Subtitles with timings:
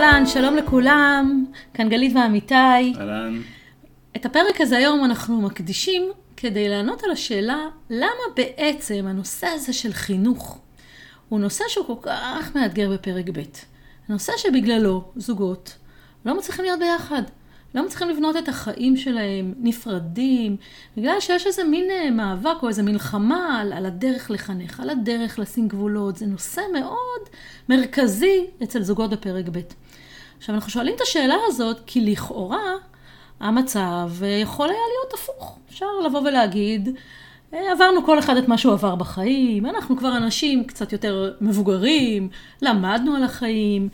[0.00, 1.44] אהלן, שלום לכולם,
[1.74, 2.54] כאן גלית ואמיתי.
[2.54, 3.40] אהלן.
[4.16, 9.92] את הפרק הזה היום אנחנו מקדישים כדי לענות על השאלה למה בעצם הנושא הזה של
[9.92, 10.58] חינוך
[11.28, 13.40] הוא נושא שהוא כל כך מאתגר בפרק ב'.
[14.08, 15.76] הנושא שבגללו זוגות
[16.24, 17.22] לא מצליחים להיות ביחד.
[17.74, 20.56] לא מצליחים לבנות את החיים שלהם נפרדים,
[20.96, 25.38] בגלל שיש איזה מין אה, מאבק או איזה מלחמה על, על הדרך לחנך, על הדרך
[25.38, 26.16] לשים גבולות.
[26.16, 27.28] זה נושא מאוד
[27.68, 29.60] מרכזי אצל זוגות בפרק ב'.
[30.40, 32.72] עכשיו, אנחנו שואלים את השאלה הזאת, כי לכאורה
[33.40, 35.58] המצב אה, יכול היה להיות הפוך.
[35.70, 36.88] אפשר לבוא ולהגיד,
[37.54, 42.28] אה, עברנו כל אחד את מה שהוא עבר בחיים, אנחנו כבר אנשים קצת יותר מבוגרים,
[42.62, 43.88] למדנו על החיים,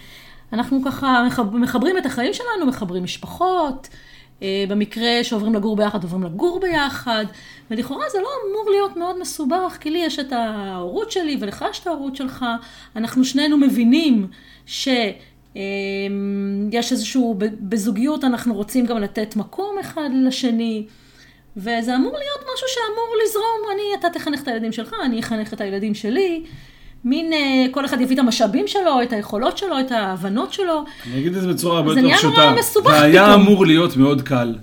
[0.53, 3.89] אנחנו ככה מחברים את החיים שלנו, מחברים משפחות,
[4.43, 7.25] אה, במקרה שעוברים לגור ביחד, עוברים לגור ביחד,
[7.71, 11.81] ולכאורה זה לא אמור להיות מאוד מסובך, כי לי יש את ההורות שלי ולך יש
[11.81, 12.45] את ההורות שלך,
[12.97, 14.29] אנחנו שנינו מבינים
[14.66, 14.88] ש...
[15.57, 15.60] אה,
[16.73, 20.87] יש איזשהו, בזוגיות אנחנו רוצים גם לתת מקום אחד לשני,
[21.57, 25.60] וזה אמור להיות משהו שאמור לזרום, אני, אתה תחנך את הילדים שלך, אני אחנך את
[25.60, 26.43] הילדים שלי,
[27.04, 30.85] מין, אה, כל אחד יביא את המשאבים שלו, את היכולות שלו, את ההבנות שלו.
[31.07, 32.29] אני אגיד את זה בצורה הרבה יותר פשוטה.
[32.29, 32.98] זה נהיה נורא מסובך פתאום.
[32.98, 34.54] זה היה אמור להיות מאוד קל.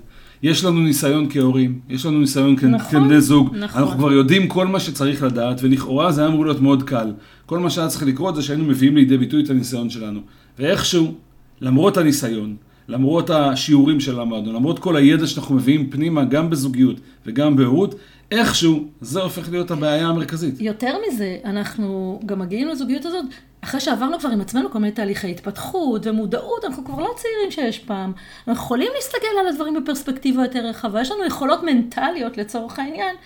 [0.42, 3.82] יש לנו ניסיון כהורים, יש לנו ניסיון נכון, כבני זוג, נכון.
[3.82, 7.12] אנחנו כבר יודעים כל מה שצריך לדעת, ולכאורה זה היה אמור להיות מאוד קל.
[7.46, 10.20] כל מה שהיה צריך לקרות זה שהיינו מביאים לידי ביטוי את הניסיון שלנו.
[10.58, 11.14] ואיכשהו,
[11.60, 12.56] למרות הניסיון,
[12.88, 17.94] למרות השיעורים שלמדנו, למרות כל הידע שאנחנו מביאים פנימה, גם בזוגיות וגם בהורות,
[18.30, 20.60] איכשהו זה הופך להיות הבעיה המרכזית.
[20.60, 23.24] יותר מזה, אנחנו גם מגיעים לזוגיות הזאת,
[23.60, 27.78] אחרי שעברנו כבר עם עצמנו כל מיני תהליכי התפתחות ומודעות, אנחנו כבר לא צעירים שיש
[27.78, 28.12] פעם.
[28.48, 33.16] אנחנו יכולים להסתכל על הדברים בפרספקטיבה יותר רחבה, יש לנו יכולות מנטליות לצורך העניין,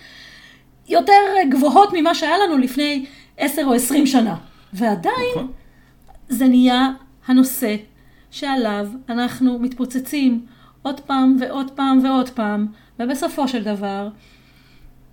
[0.89, 1.13] יותר
[1.51, 3.05] גבוהות ממה שהיה לנו לפני
[3.37, 4.35] עשר או עשרים שנה.
[4.73, 5.51] ועדיין, נכון.
[6.29, 6.89] זה נהיה
[7.29, 7.75] הנושא
[8.31, 10.45] שעליו אנחנו מתפוצצים
[10.81, 12.67] עוד פעם ועוד פעם ועוד פעם,
[12.99, 14.07] ובסופו של דבר,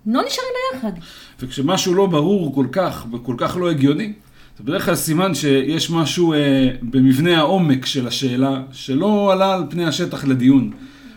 [0.05, 0.91] לא נשארים ביחד.
[1.39, 4.13] וכשמשהו לא ברור כל כך, וכל כך לא הגיוני,
[4.57, 9.85] זה בדרך כלל סימן שיש משהו אה, במבנה העומק של השאלה, שלא עלה על פני
[9.85, 10.71] השטח לדיון.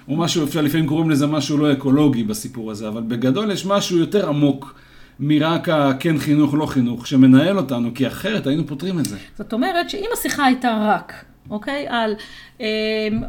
[0.09, 3.99] או משהו, אפשר לפעמים קוראים לזה משהו לא אקולוגי בסיפור הזה, אבל בגדול יש משהו
[3.99, 4.75] יותר עמוק
[5.20, 9.16] מרק הכן חינוך, לא חינוך, שמנהל אותנו, כי אחרת היינו פותרים את זה.
[9.38, 11.86] זאת אומרת שאם השיחה הייתה רק אוקיי?
[11.88, 12.14] על
[12.60, 12.66] אמ,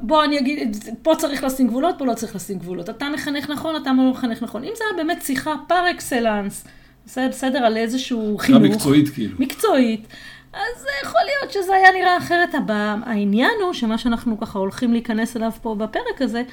[0.01, 2.89] בוא אני אגיד, פה צריך לשים גבולות, פה לא צריך לשים גבולות.
[2.89, 4.63] אתה מחנך נכון, אתה לא מחנך נכון.
[4.63, 6.67] אם זה היה באמת שיחה פר אקסלנס,
[7.05, 8.61] בסדר, על איזשהו חינוך.
[8.61, 9.35] מקצועית כאילו.
[9.39, 10.07] מקצועית.
[10.53, 12.55] אז יכול להיות שזה היה נראה אחרת.
[12.55, 12.95] הבא.
[13.05, 16.43] העניין הוא שמה שאנחנו ככה הולכים להיכנס אליו פה בפרק הזה,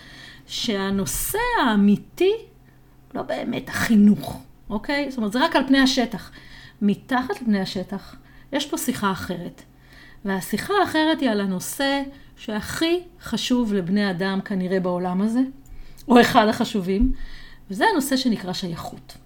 [0.46, 2.32] שהנושא האמיתי,
[3.14, 5.10] לא באמת החינוך, אוקיי?
[5.10, 6.30] זאת אומרת, זה רק על פני השטח.
[6.82, 8.16] מתחת לפני השטח,
[8.52, 9.62] יש פה שיחה אחרת.
[10.24, 12.02] והשיחה האחרת היא על הנושא
[12.36, 15.40] שהכי חשוב לבני אדם כנראה בעולם הזה,
[16.08, 17.12] או אחד החשובים,
[17.70, 19.16] וזה הנושא שנקרא שייכות.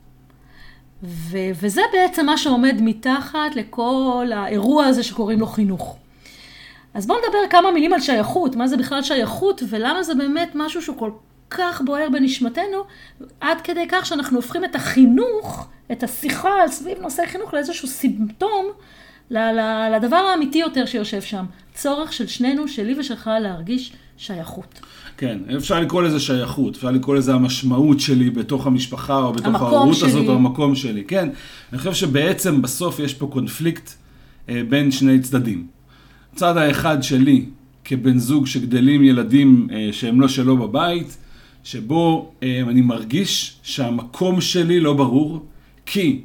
[1.02, 5.96] ו- וזה בעצם מה שעומד מתחת לכל האירוע הזה שקוראים לו חינוך.
[6.94, 10.82] אז בואו נדבר כמה מילים על שייכות, מה זה בכלל שייכות ולמה זה באמת משהו
[10.82, 11.10] שהוא כל
[11.58, 12.84] כך בוער בנשמתנו,
[13.40, 18.66] עד כדי כך שאנחנו הופכים את החינוך, את השיחה סביב נושא חינוך לאיזשהו סימפטום
[19.30, 21.44] לדבר האמיתי יותר שיושב שם.
[21.74, 24.80] צורך של שנינו, שלי ושלך, להרגיש שייכות.
[25.16, 29.96] כן, אפשר לקרוא לזה שייכות, אפשר לקרוא לזה המשמעות שלי בתוך המשפחה, או בתוך ההורות
[30.02, 31.04] הזאת, או המקום שלי.
[31.04, 31.28] כן,
[31.72, 33.90] אני חושב שבעצם בסוף יש פה קונפליקט
[34.48, 35.66] אה, בין שני צדדים.
[36.32, 37.44] הצד האחד שלי,
[37.84, 41.16] כבן זוג שגדלים ילדים אה, שהם לא שלו בבית,
[41.64, 45.46] שבו אה, אני מרגיש שהמקום שלי לא ברור,
[45.86, 46.20] כי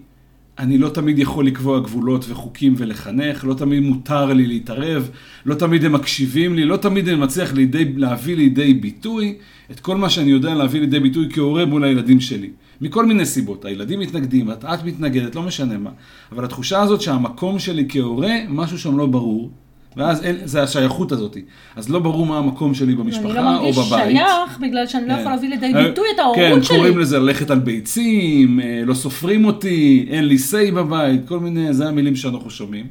[0.60, 5.10] אני לא תמיד יכול לקבוע גבולות וחוקים ולחנך, לא תמיד מותר לי להתערב,
[5.46, 9.36] לא תמיד הם מקשיבים לי, לא תמיד אני מצליח לידי, להביא לידי ביטוי
[9.72, 12.50] את כל מה שאני יודע להביא לידי ביטוי כהורה מול הילדים שלי.
[12.82, 15.90] מכל מיני סיבות, הילדים מתנגדים, את, את מתנגדת, לא משנה מה.
[16.32, 19.52] אבל התחושה הזאת שהמקום שלי כהורה, משהו שם לא ברור,
[19.98, 21.38] ואז אין, זה השייכות הזאת.
[21.76, 23.94] אז לא ברור מה המקום שלי במשפחה לא או בבית.
[23.94, 25.20] אני לא מרגיש שייך בגלל שאני לא כן.
[25.20, 26.68] יכול להביא לידי אה, ביטוי את ההורות כן, שלי.
[26.68, 31.40] כן, קוראים לזה ללכת על ביצים, אה, לא סופרים אותי, אין לי say בבית, כל
[31.40, 32.86] מיני, זה המילים שאנחנו שומעים.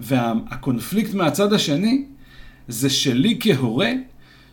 [0.00, 2.04] והקונפליקט מהצד השני,
[2.68, 3.90] זה שלי כהורה,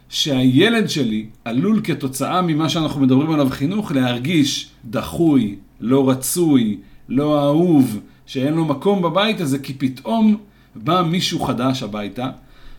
[0.10, 6.78] שהילד שלי עלול כתוצאה ממה שאנחנו מדברים עליו חינוך, להרגיש דחוי, לא רצוי,
[7.10, 10.38] לא אהוב, שאין לו מקום בבית הזה, כי פתאום...
[10.76, 12.30] בא מישהו חדש הביתה,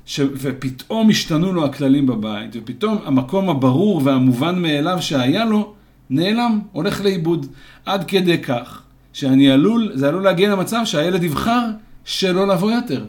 [0.06, 0.20] ש...
[0.34, 5.74] ופתאום השתנו לו הכללים בבית, ופתאום המקום הברור והמובן מאליו שהיה לו,
[6.10, 7.46] נעלם, הולך לאיבוד.
[7.86, 8.82] עד כדי כך
[9.12, 11.60] שאני עלול, זה עלול להגיע למצב שהילד יבחר
[12.04, 13.04] שלא לבוא יותר.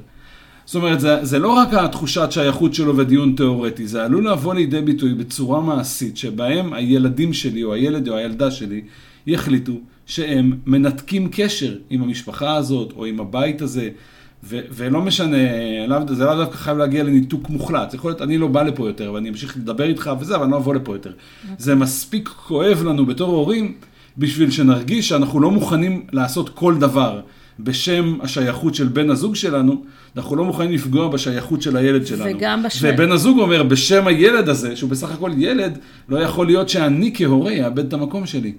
[0.65, 4.81] זאת אומרת, זה, זה לא רק התחושת שייכות שלו ודיון תיאורטי, זה עלול לבוא לידי
[4.81, 8.81] ביטוי בצורה מעשית, שבהם הילדים שלי, או הילד או הילדה שלי,
[9.27, 9.73] יחליטו
[10.05, 13.89] שהם מנתקים קשר עם המשפחה הזאת, או עם הבית הזה,
[14.47, 15.37] ו- ולא משנה,
[16.07, 17.91] זה לאו דווקא חייב להגיע לניתוק מוחלט.
[17.91, 20.51] זה יכול להיות, אני לא בא לפה יותר, ואני אמשיך לדבר איתך וזה, אבל אני
[20.51, 21.11] לא אבוא לפה יותר.
[21.57, 23.73] זה מספיק כואב לנו בתור הורים,
[24.17, 27.21] בשביל שנרגיש שאנחנו לא מוכנים לעשות כל דבר
[27.59, 29.83] בשם השייכות של בן הזוג שלנו,
[30.17, 32.37] אנחנו לא מוכנים לפגוע בשייכות של הילד שלנו.
[32.37, 32.87] וגם בשם...
[32.93, 35.77] ובן הזוג אומר, בשם הילד הזה, שהוא בסך הכל ילד,
[36.09, 38.53] לא יכול להיות שאני כהורה אאבד את המקום שלי.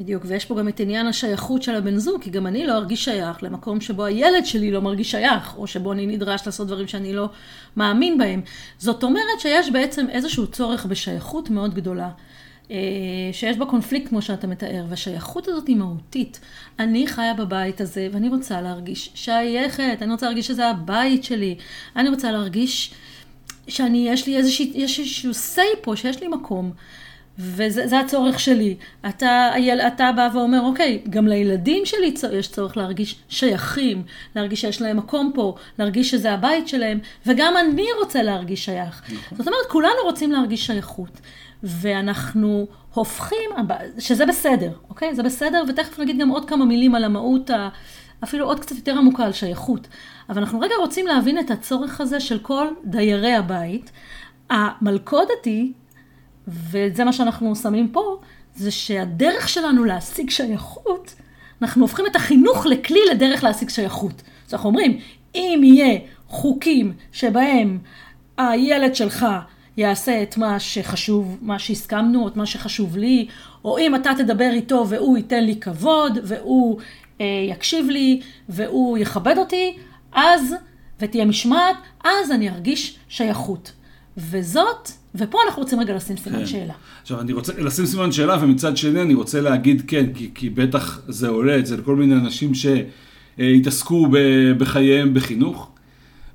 [0.00, 3.04] בדיוק, ויש פה גם את עניין השייכות של הבן זוג, כי גם אני לא ארגיש
[3.04, 7.12] שייך למקום שבו הילד שלי לא מרגיש שייך, או שבו אני נדרש לעשות דברים שאני
[7.12, 7.28] לא
[7.76, 8.40] מאמין בהם.
[8.78, 12.10] זאת אומרת שיש בעצם איזשהו צורך בשייכות מאוד גדולה.
[12.70, 12.76] אה,
[13.32, 16.40] שיש בה קונפליקט כמו שאתה מתאר, והשייכות הזאת היא מהותית.
[16.78, 21.56] אני חיה בבית הזה ואני רוצה להרגיש שייכת, אני רוצה להרגיש שזה הבית שלי,
[21.96, 22.94] אני רוצה להרגיש
[23.68, 26.72] שאני, יש לי איזשהו, say פה, שיש לי מקום.
[27.40, 28.76] וזה הצורך שלי.
[29.08, 29.50] אתה,
[29.86, 34.02] אתה בא ואומר, אוקיי, גם לילדים שלי יש צורך להרגיש שייכים,
[34.36, 39.02] להרגיש שיש להם מקום פה, להרגיש שזה הבית שלהם, וגם אני רוצה להרגיש שייך.
[39.04, 39.38] נכון.
[39.38, 41.20] זאת אומרת, כולנו רוצים להרגיש שייכות.
[41.62, 43.50] ואנחנו הופכים,
[43.98, 45.14] שזה בסדר, אוקיי?
[45.14, 47.50] זה בסדר, ותכף נגיד גם עוד כמה מילים על המהות,
[48.24, 49.88] אפילו עוד קצת יותר עמוקה על שייכות.
[50.28, 53.90] אבל אנחנו רגע רוצים להבין את הצורך הזה של כל דיירי הבית.
[54.50, 55.72] המלכודת היא
[56.48, 58.16] וזה מה שאנחנו שמים פה,
[58.54, 61.14] זה שהדרך שלנו להשיג שייכות,
[61.62, 64.22] אנחנו הופכים את החינוך לכלי לדרך להשיג שייכות.
[64.48, 64.98] אז אנחנו אומרים,
[65.34, 65.98] אם יהיה
[66.28, 67.78] חוקים שבהם
[68.38, 69.26] הילד שלך
[69.76, 73.28] יעשה את מה שחשוב, מה שהסכמנו, את מה שחשוב לי,
[73.64, 76.78] או אם אתה תדבר איתו והוא ייתן לי כבוד, והוא
[77.20, 79.76] אה, יקשיב לי, והוא יכבד אותי,
[80.12, 80.54] אז,
[81.00, 83.72] ותהיה משמעת, אז אני ארגיש שייכות.
[84.16, 86.46] וזאת ופה אנחנו רוצים רגע לשים סימן כן.
[86.46, 86.74] שאלה.
[87.02, 91.00] עכשיו, אני רוצה לשים סימן שאלה, ומצד שני אני רוצה להגיד כן, כי, כי בטח
[91.08, 94.08] זה עולה אצל כל מיני אנשים שהתעסקו
[94.58, 95.70] בחייהם בחינוך.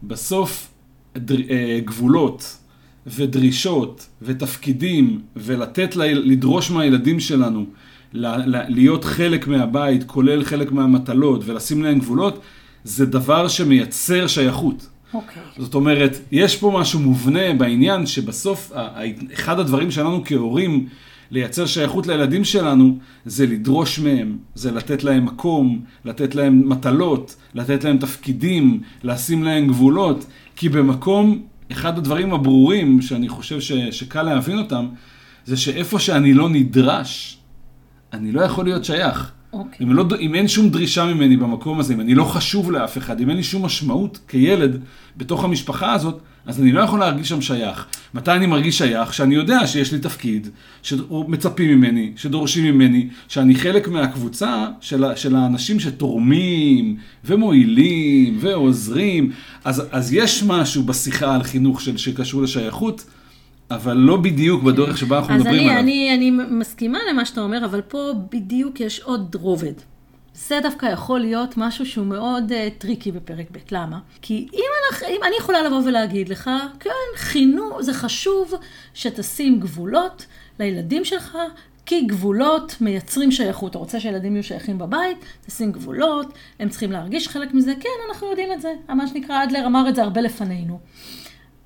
[0.04, 0.72] בסוף
[1.18, 2.58] דר, אה, גבולות
[3.08, 7.66] ודרישות ותפקידים ולתת, לדרוש מהילדים שלנו
[8.14, 12.40] להיות חלק מהבית, כולל חלק מהמטלות ולשים להם גבולות,
[12.84, 14.88] זה דבר שמייצר שייכות.
[15.16, 15.44] אוקיי.
[15.44, 15.62] Okay.
[15.62, 18.72] זאת אומרת, יש פה משהו מובנה בעניין שבסוף,
[19.34, 20.88] אחד הדברים שלנו כהורים,
[21.32, 27.84] לייצר שייכות לילדים שלנו, זה לדרוש מהם, זה לתת להם מקום, לתת להם מטלות, לתת
[27.84, 30.26] להם תפקידים, לשים להם גבולות,
[30.56, 31.42] כי במקום,
[31.72, 34.88] אחד הדברים הברורים, שאני חושב ש, שקל להבין אותם,
[35.46, 37.38] זה שאיפה שאני לא נדרש,
[38.14, 39.32] אני לא יכול להיות שייך.
[39.56, 39.58] Okay.
[39.58, 39.88] אוקיי.
[39.88, 43.22] אם, לא, אם אין שום דרישה ממני במקום הזה, אם אני לא חשוב לאף אחד,
[43.22, 44.80] אם אין לי שום משמעות כילד
[45.18, 47.86] בתוך המשפחה הזאת, אז אני לא יכול להרגיש שם שייך.
[48.14, 49.14] מתי אני מרגיש שייך?
[49.14, 50.48] שאני יודע שיש לי תפקיד,
[50.82, 59.32] שמצפים ממני, שדורשים ממני, שאני חלק מהקבוצה של, של האנשים שתורמים ומועילים ועוזרים.
[59.64, 63.06] אז, אז יש משהו בשיחה על חינוך של, שקשור לשייכות.
[63.72, 65.78] אבל לא בדיוק בדרך שבה אנחנו מדברים אני, עליו.
[65.78, 69.74] אז אני, אני מסכימה למה שאתה אומר, אבל פה בדיוק יש עוד רובד.
[70.36, 73.58] זה דווקא יכול להיות משהו שהוא מאוד uh, tricky בפרק ב'.
[73.72, 74.00] למה?
[74.22, 74.60] כי אם,
[74.92, 76.50] אנחנו, אם אני יכולה לבוא ולהגיד לך,
[76.80, 78.54] כן, חינוך, זה חשוב
[78.94, 80.26] שתשים גבולות
[80.60, 81.38] לילדים שלך,
[81.86, 83.72] כי גבולות מייצרים שייכות.
[83.72, 87.74] אתה רוצה שילדים יהיו שייכים בבית, תשים גבולות, הם צריכים להרגיש חלק מזה.
[87.80, 88.74] כן, אנחנו יודעים את זה.
[88.90, 90.80] מה שנקרא, אדלר אמר את זה הרבה לפנינו.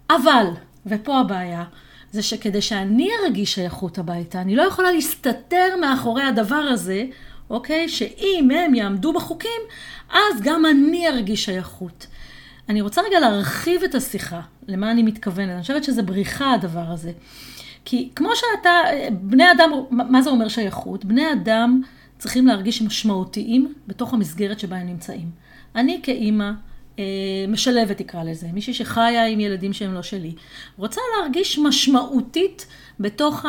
[0.09, 0.45] אבל,
[0.85, 1.63] ופה הבעיה,
[2.11, 7.05] זה שכדי שאני ארגיש שייכות הביתה, אני לא יכולה להסתתר מאחורי הדבר הזה,
[7.49, 7.89] אוקיי?
[7.89, 9.61] שאם הם יעמדו בחוקים,
[10.09, 12.07] אז גם אני ארגיש שייכות.
[12.69, 15.49] אני רוצה רגע להרחיב את השיחה, למה אני מתכוונת.
[15.49, 17.11] אני חושבת שזה בריחה הדבר הזה.
[17.85, 18.71] כי כמו שאתה,
[19.11, 21.05] בני אדם, מה זה אומר שייכות?
[21.05, 21.81] בני אדם
[22.17, 25.29] צריכים להרגיש משמעותיים בתוך המסגרת שבה הם נמצאים.
[25.75, 26.51] אני כאימא,
[27.47, 30.33] משלבת תקרא לזה, מישהי שחיה עם ילדים שהם לא שלי,
[30.77, 32.65] רוצה להרגיש משמעותית
[32.99, 33.45] בתוך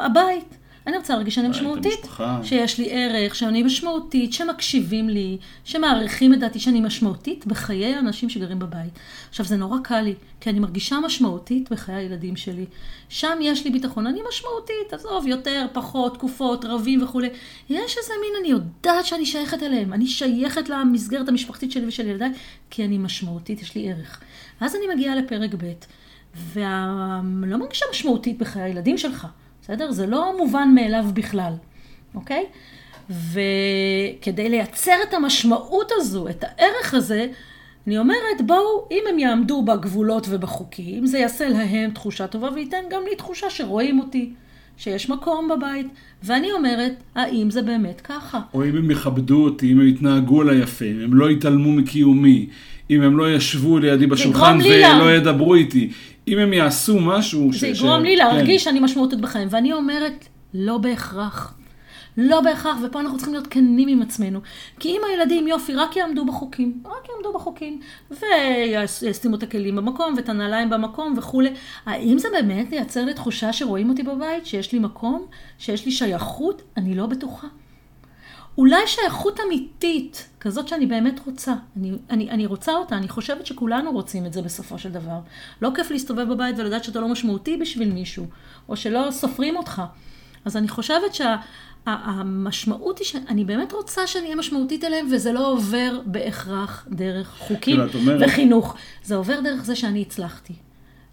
[0.00, 0.57] הבית.
[0.88, 2.06] אני רוצה להרגיש שאני משמעותית,
[2.42, 8.58] שיש לי ערך, שאני משמעותית, שמקשיבים לי, שמעריכים את דעתי שאני משמעותית בחיי האנשים שגרים
[8.58, 8.98] בבית.
[9.28, 12.64] עכשיו, זה נורא קל לי, כי אני מרגישה משמעותית בחיי הילדים שלי.
[13.08, 17.28] שם יש לי ביטחון, אני משמעותית, עזוב, יותר, פחות, תקופות, רבים וכולי.
[17.70, 22.30] יש איזה מין, אני יודעת שאני שייכת אליהם, אני שייכת למסגרת המשפחתית שלי ושל ילדיי,
[22.70, 24.20] כי אני משמעותית, יש לי ערך.
[24.60, 25.72] ואז אני מגיעה לפרק ב',
[26.52, 29.26] ולא מרגישה משמעותית בחיי הילדים שלך.
[29.68, 29.92] בסדר?
[29.92, 31.52] זה לא מובן מאליו בכלל,
[32.14, 32.44] אוקיי?
[33.10, 37.26] וכדי לייצר את המשמעות הזו, את הערך הזה,
[37.86, 43.02] אני אומרת, בואו, אם הם יעמדו בגבולות ובחוקים, זה יעשה להם תחושה טובה וייתן גם
[43.10, 44.30] לי תחושה שרואים אותי,
[44.76, 45.86] שיש מקום בבית.
[46.22, 48.40] ואני אומרת, האם זה באמת ככה?
[48.54, 52.46] או אם הם יכבדו אותי, אם הם יתנהגו עליי יפה, אם הם לא יתעלמו מקיומי,
[52.90, 55.90] אם הם לא ישבו לידי בשולחן ולא ידברו איתי,
[56.28, 57.60] אם הם יעשו משהו ש...
[57.60, 58.04] זה יגרום ש...
[58.04, 58.70] לי להרגיש כן.
[58.70, 59.48] שאני משמעותית בחיים.
[59.50, 61.54] ואני אומרת, לא בהכרח.
[62.20, 64.40] לא בהכרח, ופה אנחנו צריכים להיות כנים עם עצמנו.
[64.78, 67.80] כי אם הילדים, יופי, רק יעמדו בחוקים, רק יעמדו בחוקים,
[68.10, 71.50] וישימו את הכלים במקום, ואת הנעליים במקום וכולי,
[71.86, 75.26] האם זה באמת ייצר לי תחושה שרואים אותי בבית, שיש לי מקום,
[75.58, 76.62] שיש לי שייכות?
[76.76, 77.46] אני לא בטוחה.
[78.58, 81.54] אולי שייכות אמיתית, כזאת שאני באמת רוצה.
[81.76, 85.18] אני, אני, אני רוצה אותה, אני חושבת שכולנו רוצים את זה בסופו של דבר.
[85.62, 88.26] לא כיף להסתובב בבית ולדעת שאתה לא משמעותי בשביל מישהו,
[88.68, 89.82] או שלא סופרים אותך.
[90.44, 95.52] אז אני חושבת שהמשמעות שה, היא שאני באמת רוצה שאני אהיה משמעותית אליהם, וזה לא
[95.52, 97.80] עובר בהכרח דרך חוקים.
[98.20, 98.74] וחינוך.
[99.02, 100.54] זה עובר דרך זה שאני הצלחתי.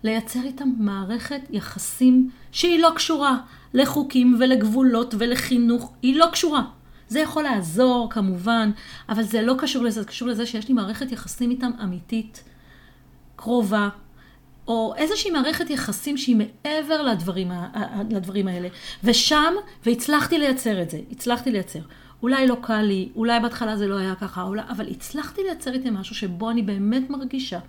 [0.04, 3.38] לייצר איתם מערכת יחסים שהיא לא קשורה
[3.74, 6.64] לחוקים ולגבולות ולחינוך, היא לא קשורה.
[7.08, 8.72] זה יכול לעזור כמובן,
[9.10, 12.44] אבל זה לא קשור לזה, זה קשור לזה שיש לי מערכת יחסים איתם אמיתית,
[13.36, 13.90] קרובה,
[14.68, 17.52] או איזושהי מערכת יחסים שהיא מעבר לדברים,
[18.10, 18.68] לדברים האלה.
[19.04, 19.54] ושם,
[19.86, 21.80] והצלחתי לייצר את זה, הצלחתי לייצר.
[22.24, 25.90] אולי לא קל לי, אולי בהתחלה זה לא היה ככה, אולי, אבל הצלחתי לייצר איתי
[25.90, 27.60] משהו שבו אני באמת מרגישה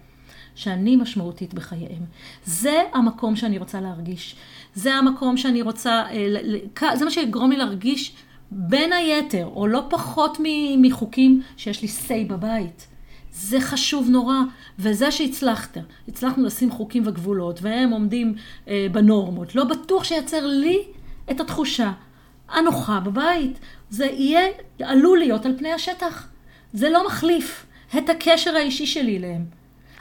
[0.54, 2.02] שאני משמעותית בחייהם.
[2.44, 4.36] זה המקום שאני רוצה להרגיש.
[4.74, 8.12] זה המקום שאני רוצה, אה, זה מה שיגרום לי להרגיש
[8.50, 10.38] בין היתר, או לא פחות
[10.78, 12.86] מחוקים שיש לי say בבית.
[13.32, 14.36] זה חשוב נורא,
[14.78, 15.76] וזה שהצלחת,
[16.08, 18.34] הצלחנו לשים חוקים וגבולות, והם עומדים
[18.68, 20.78] אה, בנורמות, לא בטוח שייצר לי
[21.30, 21.92] את התחושה
[22.48, 23.58] הנוחה בבית.
[23.90, 24.46] זה יהיה,
[24.82, 26.28] עלול להיות על פני השטח.
[26.72, 27.66] זה לא מחליף
[27.98, 29.44] את הקשר האישי שלי אליהם.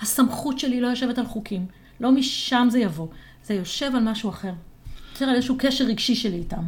[0.02, 1.66] הסמכות שלי לא יושבת על חוקים,
[2.00, 3.08] לא משם זה יבוא,
[3.44, 4.52] זה יושב על משהו אחר.
[5.12, 6.64] יוצר על איזשהו קשר רגשי שלי איתם.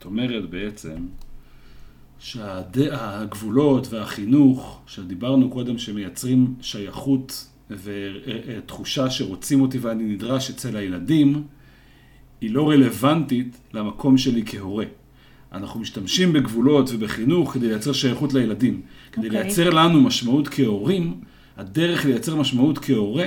[0.00, 1.06] את אומרת בעצם
[2.18, 11.42] שהגבולות והחינוך, שדיברנו קודם, שמייצרים שייכות ותחושה שרוצים אותי ואני נדרש אצל הילדים,
[12.40, 14.84] היא לא רלוונטית למקום שלי כהורה.
[15.52, 18.82] אנחנו משתמשים בגבולות ובחינוך כדי לייצר שייכות לילדים.
[19.12, 19.26] כדי okay.
[19.26, 19.42] אוקיי.
[19.42, 21.20] לייצר לנו משמעות כהורים,
[21.56, 23.26] הדרך לייצר משמעות כהורה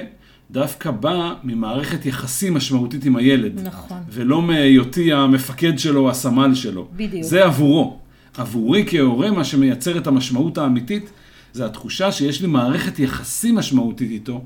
[0.52, 3.60] דווקא בא ממערכת יחסים משמעותית עם הילד.
[3.64, 3.98] נכון.
[4.10, 6.88] ולא מהיותי המפקד שלו, הסמל שלו.
[6.96, 7.24] בדיוק.
[7.24, 8.00] זה עבורו.
[8.38, 11.10] עבורי כהורה, מה שמייצר את המשמעות האמיתית,
[11.54, 14.44] זה התחושה שיש לי מערכת יחסים משמעותית איתו,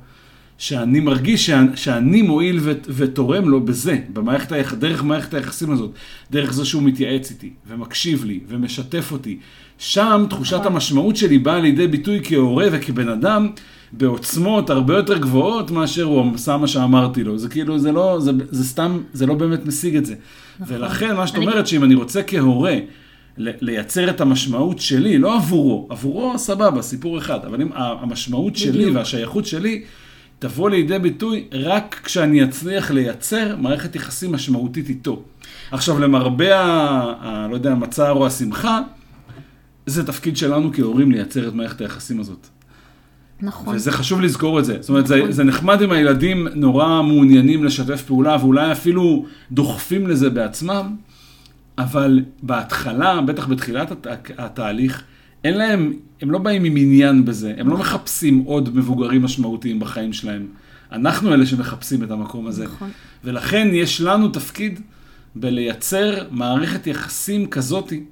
[0.57, 5.91] שאני מרגיש שאני, שאני מועיל ו, ותורם לו בזה, במערכת היח, דרך מערכת היחסים הזאת,
[6.31, 9.39] דרך זה שהוא מתייעץ איתי, ומקשיב לי, ומשתף אותי.
[9.77, 10.71] שם תחושת נכון.
[10.71, 13.49] המשמעות שלי באה לידי ביטוי כהורה וכבן אדם,
[13.91, 17.37] בעוצמות הרבה יותר גבוהות מאשר הוא עשה מה שאמרתי לו.
[17.37, 20.15] זה כאילו, זה לא, זה, זה סתם, זה לא באמת משיג את זה.
[20.59, 20.75] נכון.
[20.75, 21.45] ולכן, מה שאת אני...
[21.45, 22.75] אומרת, שאם אני רוצה כהורה
[23.37, 28.73] לייצר את המשמעות שלי, לא עבורו, עבורו סבבה, סיפור אחד, אבל אם המשמעות בדיוק.
[28.73, 29.83] שלי והשייכות שלי
[30.39, 35.23] תבוא לידי ביטוי רק כשאני אצליח לייצר מערכת יחסים משמעותית איתו.
[35.71, 36.65] עכשיו, למרבה ה...
[37.21, 38.81] ה לא יודע, המצער או השמחה,
[39.85, 42.47] זה תפקיד שלנו כהורים לייצר את מערכת היחסים הזאת.
[43.41, 43.75] נכון.
[43.75, 44.77] וזה חשוב לזכור את זה.
[44.79, 45.25] זאת אומרת, נכון.
[45.25, 50.95] זה, זה נחמד אם הילדים נורא מעוניינים לשתף פעולה, ואולי אפילו דוחפים לזה בעצמם,
[51.77, 55.03] אבל בהתחלה, בטח בתחילת הת, התהליך,
[55.43, 60.13] אין להם, הם לא באים עם עניין בזה, הם לא מחפשים עוד מבוגרים משמעותיים בחיים
[60.13, 60.47] שלהם.
[60.91, 62.65] אנחנו אלה שמחפשים את המקום הזה.
[62.65, 62.89] נכון.
[63.23, 64.79] ולכן יש לנו תפקיד
[65.35, 68.03] בלייצר מערכת יחסים כזאתי,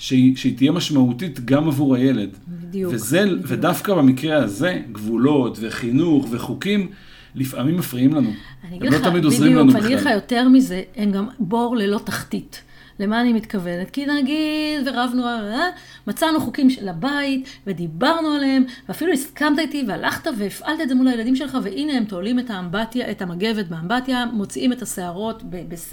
[0.00, 2.30] שהיא, שהיא תהיה משמעותית גם עבור הילד.
[2.48, 2.92] בדיוק.
[2.94, 3.40] וזה, בדיוק.
[3.44, 6.88] ודווקא במקרה הזה, גבולות וחינוך וחוקים,
[7.34, 8.30] לפעמים מפריעים לנו.
[8.70, 9.80] הם לא תמיד עוזרים לנו בכלל.
[9.80, 12.62] בדיוק, ואני אגיד לך יותר מזה, הם גם בור ללא תחתית.
[13.00, 13.90] למה אני מתכוונת?
[13.90, 15.68] כי נגיד, ורבנו, אה,
[16.06, 21.58] מצאנו חוקים לבית, ודיברנו עליהם, ואפילו הסכמת איתי, והלכת והפעלת את זה מול הילדים שלך,
[21.62, 25.42] והנה הם תולים את האמבטיה, את המגבת באמבטיה, מוציאים את השערות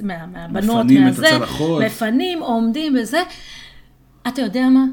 [0.03, 1.83] מה, מהבנות, מפנים מהזה, את הצלחות.
[1.83, 3.21] מפנים, עומדים בזה.
[4.27, 4.85] אתה יודע מה?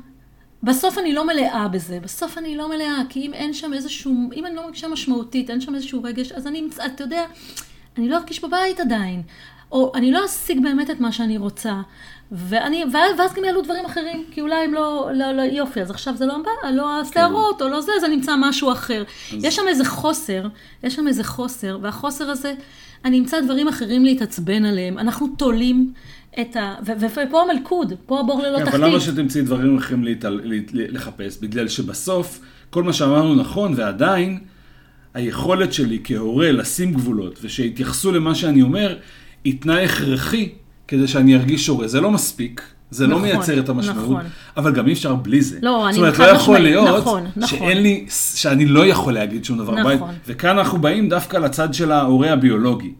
[0.62, 4.46] בסוף אני לא מלאה בזה, בסוף אני לא מלאה, כי אם אין שם איזשהו, אם
[4.46, 7.24] אני לא מרגישה משמעותית, אין שם איזשהו רגש, אז אני, אתה יודע,
[7.98, 9.22] אני לא ארגיש בבית עדיין.
[9.72, 11.80] או אני לא אשיג באמת את מה שאני רוצה.
[12.32, 16.16] ואני, ואז גם יעלו דברים אחרים, כי אולי הם לא, לא, לא יופי, אז עכשיו
[16.16, 16.38] זה לא,
[16.72, 17.64] לא השערות כן.
[17.64, 19.04] או לא זה, זה נמצא משהו אחר.
[19.36, 19.44] אז...
[19.44, 20.46] יש שם איזה חוסר,
[20.82, 22.54] יש שם איזה חוסר, והחוסר הזה,
[23.04, 24.98] אני אמצא דברים אחרים להתעצבן עליהם.
[24.98, 25.92] אנחנו תולים
[26.40, 26.74] את ה...
[27.00, 28.74] ופה המלכוד, פה הבור ללא תחתית.
[28.74, 30.04] אבל למה שתמצאי דברים אחרים.
[30.72, 31.38] לחפש?
[31.40, 32.40] בגלל שבסוף...
[32.74, 34.38] כל מה שאמרנו נכון, ועדיין,
[35.14, 38.96] היכולת שלי כהורה לשים גבולות, ושיתייחסו למה שאני אומר,
[39.44, 40.48] היא תנאי הכרחי
[40.88, 41.88] כדי שאני ארגיש הורה.
[41.88, 44.22] זה לא מספיק, זה לא נכון, לא מייצר את המשמעות, נכון.
[44.56, 45.58] אבל גם אי אפשר בלי זה.
[45.62, 46.14] לא, אני חד משמעית.
[46.14, 47.58] זאת אומרת, לא יכול להיות נכון, נכון.
[47.58, 50.14] שאין לי, שאני לא יכול להגיד שום דבר נכון.
[50.26, 52.92] וכאן אנחנו באים דווקא לצד של ההורה הביולוגי.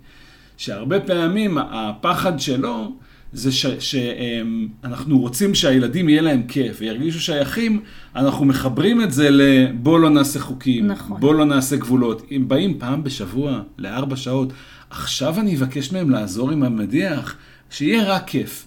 [0.57, 2.93] שהרבה פעמים הפחד שלו
[3.35, 7.81] זה שאנחנו רוצים שהילדים יהיה להם כיף וירגישו שייכים,
[8.17, 11.21] אנחנו מחברים את זה לבוא לא נעשה חוקים, נכון.
[11.21, 12.27] בוא לא נעשה גבולות.
[12.31, 14.53] אם באים פעם בשבוע לארבע שעות,
[14.91, 17.37] עכשיו אני אבקש מהם לעזור עם המדיח,
[17.71, 18.67] שיהיה רק כיף.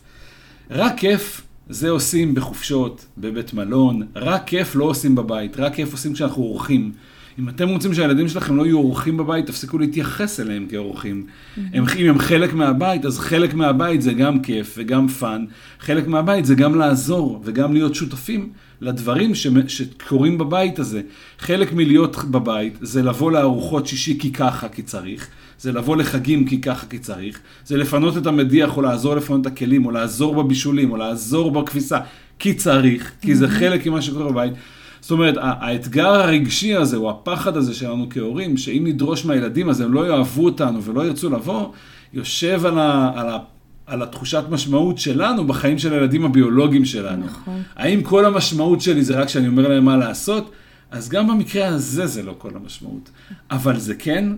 [0.71, 6.13] רק כיף זה עושים בחופשות, בבית מלון, רק כיף לא עושים בבית, רק כיף עושים
[6.13, 6.91] כשאנחנו אורחים.
[7.39, 11.25] אם אתם רוצים שהילדים שלכם לא יהיו אורחים בבית, תפסיקו להתייחס אליהם כאורחים.
[11.25, 11.59] Mm-hmm.
[11.73, 15.45] הם, אם הם חלק מהבית, אז חלק מהבית זה גם כיף וגם fun.
[15.79, 18.49] חלק מהבית זה גם לעזור וגם להיות שותפים
[18.81, 21.01] לדברים ש, שקורים בבית הזה.
[21.39, 25.27] חלק מלהיות בבית זה לבוא לארוחות שישי כי ככה, כי צריך.
[25.59, 29.45] זה לבוא לחגים כי ככה כי צריך, זה לפנות את המדיח או לעזור לפנות את
[29.45, 31.99] הכלים, או לעזור בבישולים, או לעזור בכביסה,
[32.39, 34.53] כי צריך, כי זה חלק ממה שקורה בבית.
[35.01, 39.93] זאת אומרת, האתגר הרגשי הזה, או הפחד הזה שלנו כהורים, שאם נדרוש מהילדים אז הם
[39.93, 41.71] לא יאהבו אותנו ולא ירצו לבוא,
[42.13, 43.37] יושב על, ה, על, ה,
[43.85, 47.25] על התחושת משמעות שלנו בחיים של הילדים הביולוגיים שלנו.
[47.25, 47.61] נכון.
[47.75, 50.51] האם כל המשמעות שלי זה רק שאני אומר להם מה לעשות?
[50.91, 53.09] אז גם במקרה הזה זה לא כל המשמעות.
[53.51, 54.29] אבל זה כן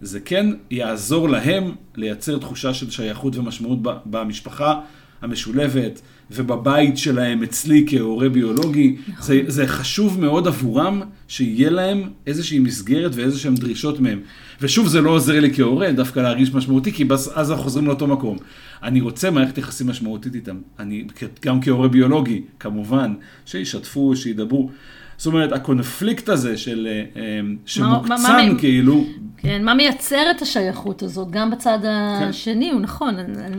[0.00, 4.80] זה כן יעזור להם לייצר תחושה של שייכות ומשמעות במשפחה
[5.22, 8.96] המשולבת ובבית שלהם אצלי כהורה ביולוגי.
[9.08, 9.24] נכון.
[9.26, 14.20] זה, זה חשוב מאוד עבורם שיהיה להם איזושהי מסגרת ואיזה שהן דרישות מהם.
[14.60, 17.04] ושוב, זה לא עוזר לי כהורה דווקא להרגיש משמעותי, כי
[17.34, 18.38] אז אנחנו חוזרים לאותו מקום.
[18.82, 20.56] אני רוצה מערכת יחסים משמעותית איתם.
[20.78, 21.04] אני,
[21.42, 23.14] גם כהורה ביולוגי, כמובן,
[23.46, 24.70] שישתפו, שידברו.
[25.18, 29.04] זאת אומרת, הקונפליקט הזה של, אה, אה, שמוקצן מה, מה, כאילו...
[29.36, 31.88] כן, מה מייצר את השייכות הזאת, גם בצד כן.
[31.88, 33.14] השני, הוא נכון,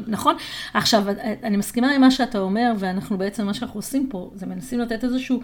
[0.08, 0.36] נכון.
[0.74, 1.04] עכשיו,
[1.44, 5.04] אני מסכימה עם מה שאתה אומר, ואנחנו בעצם, מה שאנחנו עושים פה, זה מנסים לתת
[5.04, 5.38] איזושהי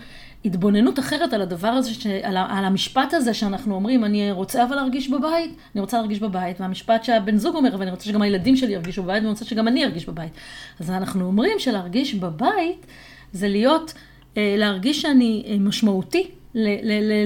[0.45, 4.75] התבוננות אחרת על הדבר הזה, ש, על, על המשפט הזה שאנחנו אומרים, אני רוצה אבל
[4.75, 8.73] להרגיש בבית, אני רוצה להרגיש בבית, והמשפט שהבן זוג אומר, ואני רוצה שגם הילדים שלי
[8.73, 10.31] ירגישו בבית, ואני רוצה שגם אני ארגיש בבית.
[10.79, 12.85] אז אנחנו אומרים שלהרגיש בבית,
[13.33, 13.93] זה להיות...
[14.37, 16.27] אה, להרגיש שאני אה, משמעותי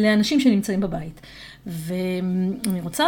[0.02, 1.22] לאנשים שנמצאים בבית.
[1.65, 3.06] ואני רוצה,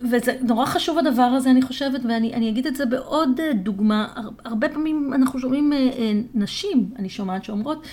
[0.00, 4.08] וזה נורא חשוב הדבר הזה, אני חושבת, ואני אגיד את זה בעוד דוגמה.
[4.44, 7.86] הרבה פעמים אנחנו שומעים אה, נשים, אני שומעת שאומרות,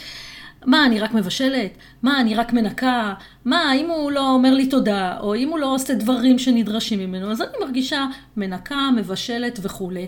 [0.66, 1.72] מה, אני רק מבשלת?
[2.04, 3.14] מה, אני רק מנקה?
[3.46, 7.32] מה, אם הוא לא אומר לי תודה, או אם הוא לא עושה דברים שנדרשים ממנו,
[7.32, 8.06] אז אני מרגישה
[8.38, 10.08] מנקה, מבשלת וכולי.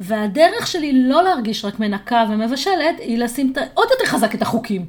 [0.00, 4.86] והדרך שלי לא להרגיש רק מנקה ומבשלת, היא לשים עוד יותר חזק את החוקים.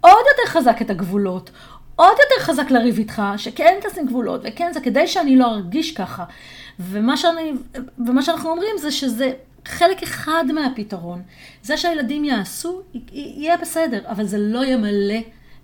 [0.00, 1.50] עוד יותר חזק את הגבולות.
[1.96, 6.24] עוד יותר חזק לריב איתך, שכן תשים גבולות, וכן זה כדי שאני לא ארגיש ככה.
[6.80, 7.52] ומה, שאני,
[8.06, 9.32] ומה שאנחנו אומרים זה שזה
[9.66, 11.22] חלק אחד מהפתרון.
[11.62, 15.20] זה שהילדים יעשו, יהיה בסדר, אבל זה לא ימלא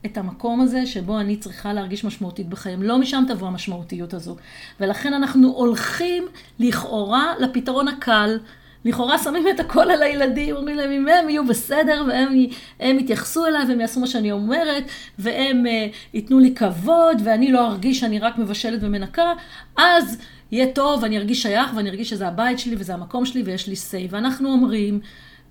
[0.07, 2.83] את המקום הזה שבו אני צריכה להרגיש משמעותית בחיים.
[2.83, 4.37] לא משם תבוא המשמעותיות הזו.
[4.81, 6.25] ולכן אנחנו הולכים
[6.59, 8.39] לכאורה לפתרון הקל.
[8.85, 13.65] לכאורה שמים את הכל על הילדים, אומרים להם אם הם יהיו בסדר והם יתייחסו אליי
[13.69, 14.85] והם יעשו מה שאני אומרת
[15.19, 19.33] והם uh, ייתנו לי כבוד ואני לא ארגיש שאני רק מבשלת ומנקה,
[19.77, 20.19] אז
[20.53, 23.75] יהיה טוב, אני ארגיש שייך ואני ארגיש שזה הבית שלי וזה המקום שלי ויש לי
[23.75, 24.09] say.
[24.11, 25.01] ואנחנו אומרים,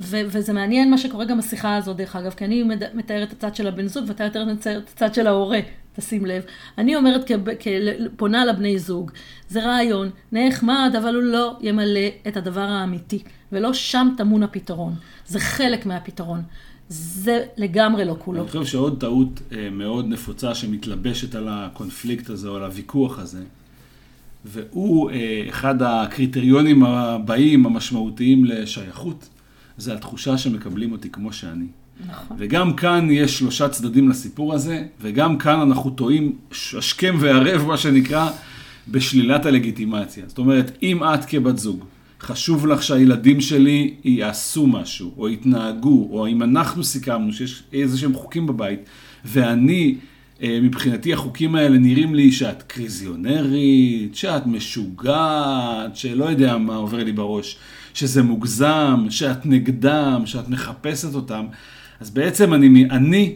[0.02, 3.56] ו- וזה מעניין מה שקורה גם בשיחה הזאת, דרך אגב, כי אני מתארת את הצד
[3.56, 5.60] של הבן זוג ואתה יותר מתאר את הצד של ההורה,
[5.96, 6.44] תשים לב.
[6.78, 7.68] אני אומרת, כ-
[8.16, 9.12] פונה לבני זוג,
[9.50, 14.94] זה רעיון נחמד, אבל הוא לא ימלא את הדבר האמיתי, ולא שם טמון הפתרון.
[15.28, 16.42] זה חלק מהפתרון.
[16.90, 18.42] זה לגמרי לא כולו.
[18.42, 23.42] אני חושב שעוד טעות אה, מאוד נפוצה שמתלבשת על הקונפליקט הזה או על הוויכוח הזה,
[24.46, 29.30] והוא אה, אחד הקריטריונים הבאים המשמעותיים לשייכות,
[29.78, 31.66] זה התחושה שמקבלים אותי כמו שאני.
[32.08, 32.38] נכון.
[32.40, 38.30] וגם כאן יש שלושה צדדים לסיפור הזה, וגם כאן אנחנו טועים השכם והערב, מה שנקרא,
[38.88, 40.24] בשלילת הלגיטימציה.
[40.28, 41.86] זאת אומרת, אם את כבת זוג,
[42.22, 48.14] חשוב לך שהילדים שלי יעשו משהו, או יתנהגו, או אם אנחנו סיכמנו שיש איזה שהם
[48.14, 48.80] חוקים בבית,
[49.26, 49.96] ואני
[50.44, 57.58] מבחינתי החוקים האלה נראים לי שאת קריזיונרית, שאת משוגעת, שלא יודע מה עובר לי בראש,
[57.94, 61.46] שזה מוגזם, שאת נגדם, שאת מחפשת אותם.
[62.00, 63.36] אז בעצם אני, אני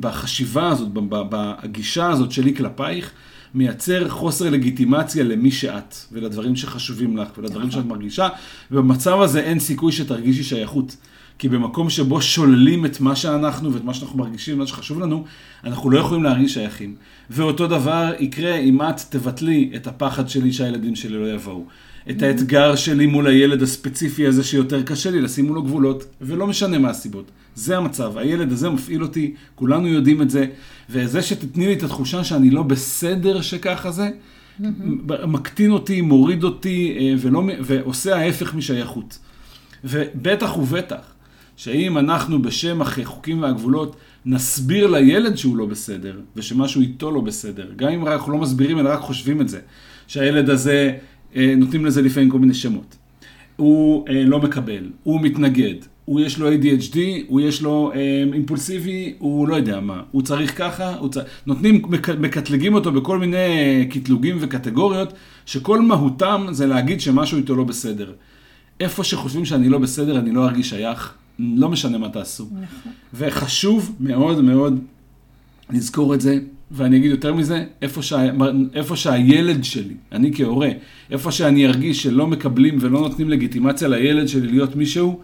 [0.00, 3.10] בחשיבה הזאת, בגישה הזאת שלי כלפייך,
[3.54, 7.80] מייצר חוסר לגיטימציה למי שאת, ולדברים שחשובים לך, ולדברים נכון.
[7.80, 8.28] שאת מרגישה,
[8.70, 10.96] ובמצב הזה אין סיכוי שתרגישי שייכות.
[11.40, 15.24] כי במקום שבו שוללים את מה שאנחנו ואת מה שאנחנו מרגישים, מה שחשוב לנו,
[15.64, 16.94] אנחנו לא יכולים להרגיש שייכים.
[17.30, 21.64] ואותו דבר יקרה אם את תבטלי את הפחד שלי שהילדים שלי לא יבואו.
[22.10, 26.78] את האתגר שלי מול הילד הספציפי הזה שיותר קשה לי, לשים מולו גבולות, ולא משנה
[26.78, 27.30] מה הסיבות.
[27.54, 30.46] זה המצב, הילד הזה מפעיל אותי, כולנו יודעים את זה,
[30.90, 34.10] וזה שתתני לי את התחושה שאני לא בסדר שככה זה,
[35.26, 39.18] מקטין אותי, מוריד אותי, אה, ולא, ועושה ההפך משייכות.
[39.84, 41.19] ובטח ובטח,
[41.62, 43.96] שאם אנחנו בשם החוקים והגבולות
[44.26, 48.88] נסביר לילד שהוא לא בסדר, ושמשהו איתו לא בסדר, גם אם אנחנו לא מסבירים אלא
[48.88, 49.60] רק חושבים את זה,
[50.06, 50.92] שהילד הזה,
[51.36, 52.96] אה, נותנים לזה לפעמים כל מיני שמות.
[53.56, 59.14] הוא אה, לא מקבל, הוא מתנגד, הוא יש לו ADHD, הוא יש לו אה, אימפולסיבי,
[59.18, 61.22] הוא לא יודע מה, הוא צריך ככה, הוא צר...
[61.46, 61.82] נותנים,
[62.18, 65.12] מקטלגים אותו בכל מיני קטלוגים וקטגוריות,
[65.46, 68.12] שכל מהותם זה להגיד שמשהו איתו לא בסדר.
[68.80, 72.44] איפה שחושבים שאני לא בסדר, אני לא ארגיש שייך, לא משנה מה תעשו.
[72.44, 72.92] נכון.
[73.14, 74.80] וחשוב מאוד מאוד
[75.70, 76.38] לזכור את זה,
[76.70, 78.30] ואני אגיד יותר מזה, איפה, שה,
[78.74, 80.68] איפה שהילד שלי, אני כהורה,
[81.10, 85.20] איפה שאני ארגיש שלא מקבלים ולא נותנים לגיטימציה לילד שלי להיות מישהו,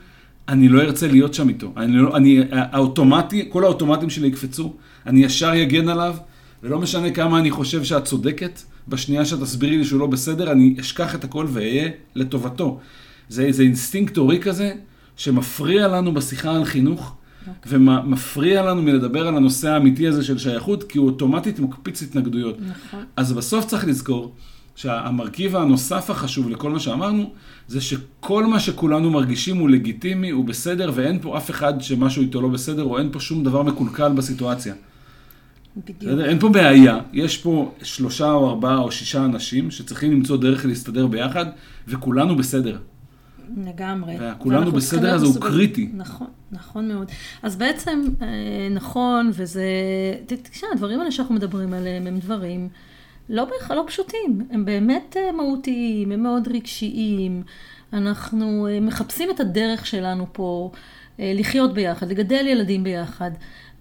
[0.48, 1.72] אני לא ארצה להיות שם איתו.
[1.76, 4.72] אני, לא, אני, האוטומטי, כל האוטומטים שלי יקפצו,
[5.06, 6.16] אני ישר אגן עליו,
[6.62, 11.14] ולא משנה כמה אני חושב שאת צודקת, בשנייה שתסבירי לי שהוא לא בסדר, אני אשכח
[11.14, 12.80] את הכל ואהיה לטובתו.
[13.28, 14.72] זה איזה אינסטינקט הורי כזה,
[15.16, 17.50] שמפריע לנו בשיחה על חינוך, okay.
[17.66, 22.56] ומפריע לנו מלדבר על הנושא האמיתי הזה של שייכות, כי הוא אוטומטית מקפיץ התנגדויות.
[22.60, 23.04] נכון.
[23.16, 24.34] אז בסוף צריך לזכור
[24.76, 27.32] שהמרכיב הנוסף החשוב לכל מה שאמרנו,
[27.68, 32.42] זה שכל מה שכולנו מרגישים הוא לגיטימי, הוא בסדר, ואין פה אף אחד שמשהו איתו
[32.42, 34.74] לא בסדר, או אין פה שום דבר מקולקל בסיטואציה.
[35.76, 36.20] בדיוק.
[36.20, 41.06] אין פה בעיה, יש פה שלושה או ארבעה או שישה אנשים שצריכים למצוא דרך להסתדר
[41.06, 41.46] ביחד,
[41.88, 42.78] וכולנו בסדר.
[43.56, 44.16] לגמרי.
[44.20, 45.90] וכולנו בסדר הזה הוא קריטי.
[45.94, 47.10] נכון, נכון מאוד.
[47.42, 48.26] אז בעצם, אה,
[48.70, 49.64] נכון, וזה,
[50.26, 52.68] תשמע, הדברים האלה שאנחנו מדברים עליהם הם דברים
[53.28, 57.42] לא בכלל לא פשוטים, הם באמת אה, מהותיים, הם מאוד רגשיים.
[57.92, 60.70] אנחנו אה, מחפשים את הדרך שלנו פה
[61.18, 63.30] לחיות ביחד, לגדל ילדים ביחד.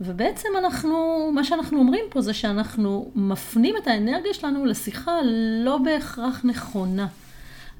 [0.01, 0.95] ובעצם אנחנו,
[1.33, 5.11] מה שאנחנו אומרים פה זה שאנחנו מפנים את האנרגיה שלנו לשיחה
[5.63, 7.07] לא בהכרח נכונה.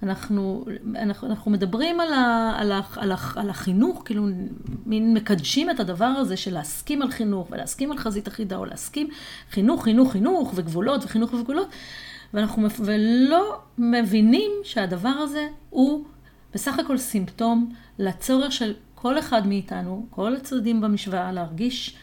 [0.06, 0.66] אנחנו,
[0.96, 4.28] אנחנו, אנחנו מדברים על, ה, על, ה, על, ה, על החינוך, כאילו
[4.86, 9.10] מין מקדשים את הדבר הזה של להסכים על חינוך ולהסכים על חזית אחידה, או להסכים
[9.52, 11.68] חינוך, חינוך, חינוך, וגבולות, וחינוך וגבולות,
[12.34, 16.06] ואנחנו ולא מבינים שהדבר הזה הוא
[16.54, 21.98] בסך הכל סימפטום לצורך של כל אחד מאיתנו, כל הצדדים במשוואה, להרגיש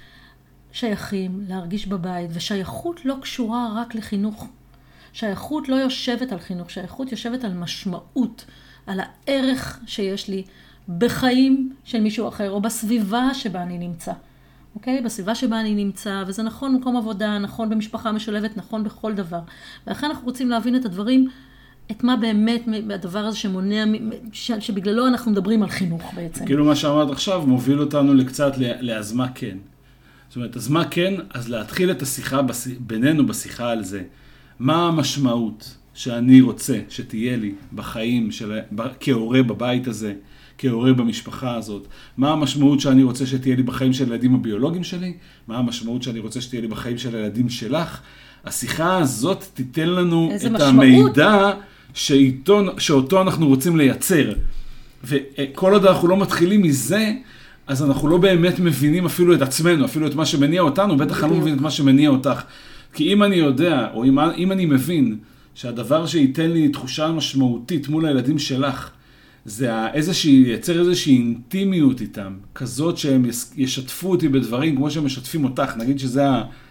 [0.72, 4.48] שייכים, להרגיש בבית, ושייכות לא קשורה רק לחינוך.
[5.12, 8.44] שייכות לא יושבת על חינוך, שייכות יושבת על משמעות,
[8.86, 10.44] על הערך שיש לי
[10.98, 14.12] בחיים של מישהו אחר, או בסביבה שבה אני נמצא.
[14.74, 15.02] אוקיי?
[15.02, 19.40] בסביבה שבה אני נמצא, וזה נכון במקום עבודה, נכון במשפחה משולבת, נכון בכל דבר.
[19.86, 21.28] ולכן אנחנו רוצים להבין את הדברים,
[21.90, 22.62] את מה באמת
[22.94, 23.84] הדבר הזה שמונע,
[24.32, 26.46] שבגללו אנחנו מדברים על חינוך בעצם.
[26.46, 29.56] כאילו מה שאמרת עכשיו מוביל אותנו לקצת לאז מה כן.
[30.28, 31.14] זאת אומרת, אז מה כן?
[31.30, 32.40] אז להתחיל את השיחה
[32.80, 34.02] בינינו בשיחה על זה.
[34.62, 38.58] מה המשמעות שאני רוצה שתהיה לי בחיים של,
[39.00, 40.12] כהורה בבית הזה,
[40.58, 41.86] כהורה במשפחה הזאת?
[42.16, 45.12] מה המשמעות שאני רוצה שתהיה לי בחיים של הילדים הביולוגיים שלי?
[45.48, 48.00] מה המשמעות שאני רוצה שתהיה לי בחיים של הילדים שלך?
[48.44, 50.62] השיחה הזאת תיתן לנו את משמעות?
[50.68, 51.50] המידע
[51.94, 54.32] שאיתו, שאותו אנחנו רוצים לייצר.
[55.04, 57.12] וכל עוד אנחנו לא מתחילים מזה,
[57.66, 61.32] אז אנחנו לא באמת מבינים אפילו את עצמנו, אפילו את מה שמניע אותנו, בטח אני
[61.32, 62.42] לא מבין את מה שמניע אותך.
[62.92, 65.16] כי אם אני יודע, או אם, אם אני מבין,
[65.54, 68.90] שהדבר שייתן לי תחושה משמעותית מול הילדים שלך,
[69.44, 73.24] זה איזושהי, ייצר איזושהי אינטימיות איתם, כזאת שהם
[73.56, 76.22] ישתפו אותי בדברים כמו שהם משתפים אותך, נגיד שזה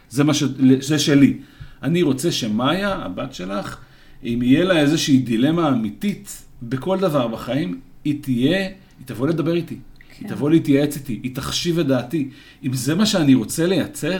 [0.10, 0.43] זה מה ש,
[0.79, 1.38] זה שלי.
[1.84, 3.77] אני רוצה שמאיה, הבת שלך,
[4.23, 9.75] אם יהיה לה איזושהי דילמה אמיתית בכל דבר בחיים, היא תהיה, היא תבוא לדבר איתי.
[9.75, 10.15] כן.
[10.19, 12.29] היא תבוא להתייעץ איתי, היא תחשיב את דעתי.
[12.63, 14.17] אם זה מה שאני רוצה לייצר,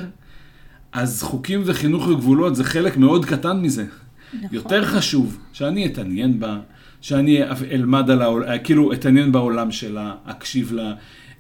[0.92, 3.86] אז חוקים וחינוך וגבולות זה חלק מאוד קטן מזה.
[4.34, 4.50] נכון.
[4.52, 6.60] יותר חשוב שאני אתעניין בה,
[7.02, 10.94] שאני אלמד על העולם, כאילו אתעניין בעולם שלה, אקשיב לה,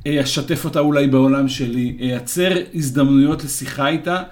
[0.07, 4.23] אשתף אותה אולי בעולם שלי, אייצר הזדמנויות לשיחה איתה,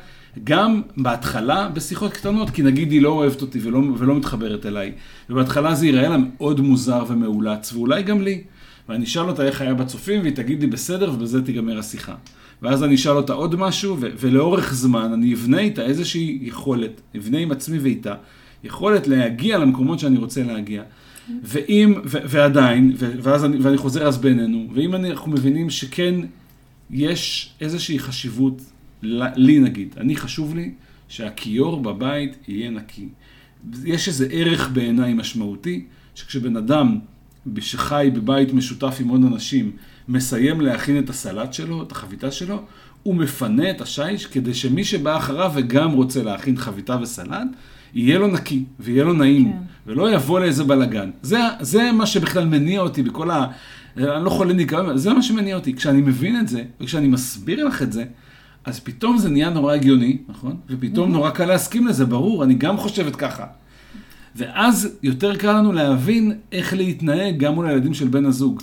[0.43, 4.91] גם בהתחלה בשיחות קטנות, כי נגיד היא לא אוהבת אותי ולא, ולא מתחברת אליי,
[5.29, 8.43] ובהתחלה זה ייראה לה מאוד מוזר ומאולץ, ואולי גם לי.
[8.89, 12.15] ואני אשאל אותה איך היה בצופים, והיא תגיד לי בסדר, ובזה תיגמר השיחה.
[12.61, 17.51] ואז אני אשאל אותה עוד משהו, ולאורך זמן אני אבנה איתה איזושהי יכולת, אבנה עם
[17.51, 18.15] עצמי ואיתה,
[18.63, 20.83] יכולת להגיע למקומות שאני רוצה להגיע.
[21.43, 26.15] ואם, ועדיין, ואז אני, ואני חוזר אז בינינו, ואם אנחנו מבינים שכן
[26.91, 28.61] יש איזושהי חשיבות,
[29.01, 30.71] לי נגיד, אני חשוב לי
[31.07, 33.07] שהכיור בבית יהיה נקי.
[33.85, 36.99] יש איזה ערך בעיניי משמעותי, שכשבן אדם
[37.59, 39.71] שחי בבית משותף עם עוד אנשים,
[40.07, 42.61] מסיים להכין את הסלט שלו, את החביתה שלו,
[43.03, 47.47] הוא מפנה את השיש כדי שמי שבא אחריו וגם רוצה להכין חביתה וסלט,
[47.93, 49.57] יהיה לו נקי ויהיה לו נעים, כן.
[49.87, 51.09] ולא יבוא לאיזה בלאגן.
[51.21, 53.45] זה, זה מה שבכלל מניע אותי בכל ה...
[53.97, 55.73] אני לא חולה ניקיון, זה מה שמניע אותי.
[55.73, 58.05] כשאני מבין את זה, וכשאני מסביר לך את זה,
[58.65, 60.57] אז פתאום זה נהיה נורא הגיוני, נכון?
[60.69, 63.45] ופתאום נורא קל להסכים לזה, ברור, אני גם חושבת ככה.
[64.35, 68.61] ואז יותר קל לנו להבין איך להתנהג גם מול הילדים של בן הזוג.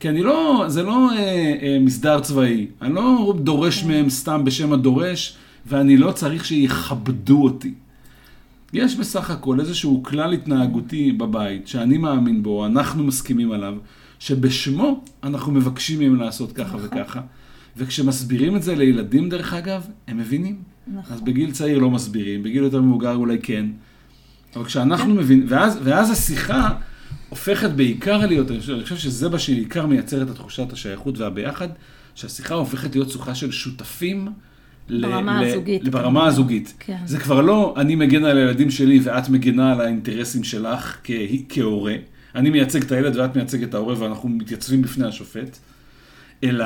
[0.00, 1.18] כי אני לא, זה לא אה,
[1.62, 3.88] אה, מסדר צבאי, אני לא דורש כן.
[3.88, 7.74] מהם סתם בשם הדורש, ואני לא צריך שיכבדו אותי.
[8.72, 13.74] יש בסך הכל איזשהו כלל התנהגותי בבית, שאני מאמין בו, אנחנו מסכימים עליו,
[14.18, 16.80] שבשמו אנחנו מבקשים מהם לעשות ככה נכון.
[16.84, 17.20] וככה.
[17.76, 20.56] וכשמסבירים את זה לילדים, דרך אגב, הם מבינים.
[20.86, 21.16] נכון.
[21.16, 23.66] אז בגיל צעיר לא מסבירים, בגיל יותר מבוגר אולי כן.
[24.56, 25.14] אבל כשאנחנו.
[25.14, 26.70] מבינים, ואז, ואז השיחה
[27.28, 31.68] הופכת בעיקר להיות, אני חושב, אני חושב שזה מה שבעיקר מייצר את התחושת השייכות והביחד,
[32.14, 34.28] שהשיחה הופכת להיות שיחה של שותפים.
[34.88, 35.88] ברמה ל, הזוגית.
[35.88, 36.74] ברמה הזוגית.
[36.78, 36.96] כן.
[37.06, 41.10] זה כבר לא אני מגן על הילדים שלי ואת מגנה על האינטרסים שלך כ,
[41.48, 41.94] כהורה.
[42.34, 45.58] אני מייצג את הילד ואת מייצגת את ההורה ואנחנו מתייצבים בפני השופט.
[46.44, 46.64] אלא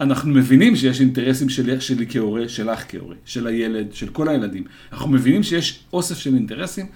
[0.00, 4.64] אנחנו מבינים שיש אינטרסים שלי, שלי כהורה, שלך כהורה, של הילד, של כל הילדים.
[4.92, 6.86] אנחנו מבינים שיש אוסף של אינטרסים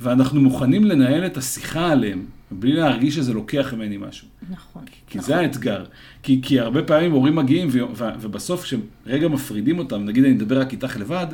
[0.00, 4.28] ואנחנו מוכנים לנהל את השיחה עליהם, בלי להרגיש שזה לוקח ממני משהו.
[4.50, 4.82] נכון.
[5.06, 5.28] כי נכון.
[5.28, 5.84] זה האתגר.
[6.22, 10.60] כי, כי הרבה פעמים הורים מגיעים, ו, ו, ובסוף כשרגע מפרידים אותם, נגיד אני מדבר
[10.60, 11.26] רק איתך לבד,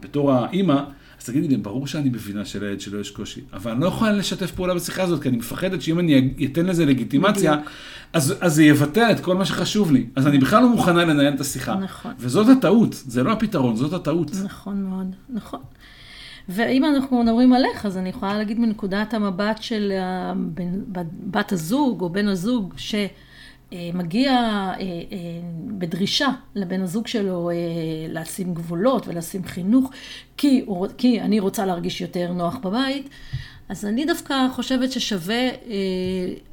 [0.00, 0.82] בתור האימא,
[1.20, 4.50] אז תגידי לי, ברור שאני מבינה שלילד שלו יש קושי, אבל אני לא יכולה לשתף
[4.50, 7.56] פעולה בשיחה הזאת, כי אני מפחדת שאם אני אתן לזה לגיטימציה,
[8.12, 10.06] אז, אז זה יבטל את כל מה שחשוב לי.
[10.16, 11.74] אז אני בכלל לא מוכנה לנהל את השיחה.
[11.74, 12.12] נכון.
[12.18, 14.30] וזאת הטעות, זה לא הפתרון, זאת הטעות.
[14.44, 15.60] נכון מאוד, נכון.
[16.48, 19.92] ואם אנחנו מדברים עליך, אז אני יכולה להגיד מנקודת המבט של
[21.20, 25.16] בת הזוג או בן הזוג, שמגיע אה, אה,
[25.66, 27.54] בדרישה לבן הזוג שלו אה,
[28.08, 29.90] לשים גבולות ולשים חינוך,
[30.36, 30.64] כי,
[30.98, 33.08] כי אני רוצה להרגיש יותר נוח בבית,
[33.68, 35.48] אז אני דווקא חושבת ששווה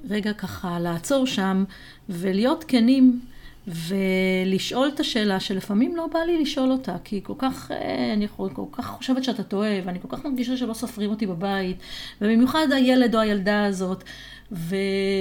[0.09, 1.63] רגע ככה לעצור שם
[2.09, 3.19] ולהיות כנים.
[3.67, 8.49] ולשאול את השאלה שלפעמים לא בא לי לשאול אותה, כי כל כך, אה, אני כל
[8.71, 11.77] כך חושבת שאתה טועה, ואני כל כך מרגישה שלא סופרים אותי בבית,
[12.21, 14.03] ובמיוחד הילד או הילדה הזאת.
[14.51, 14.75] ו...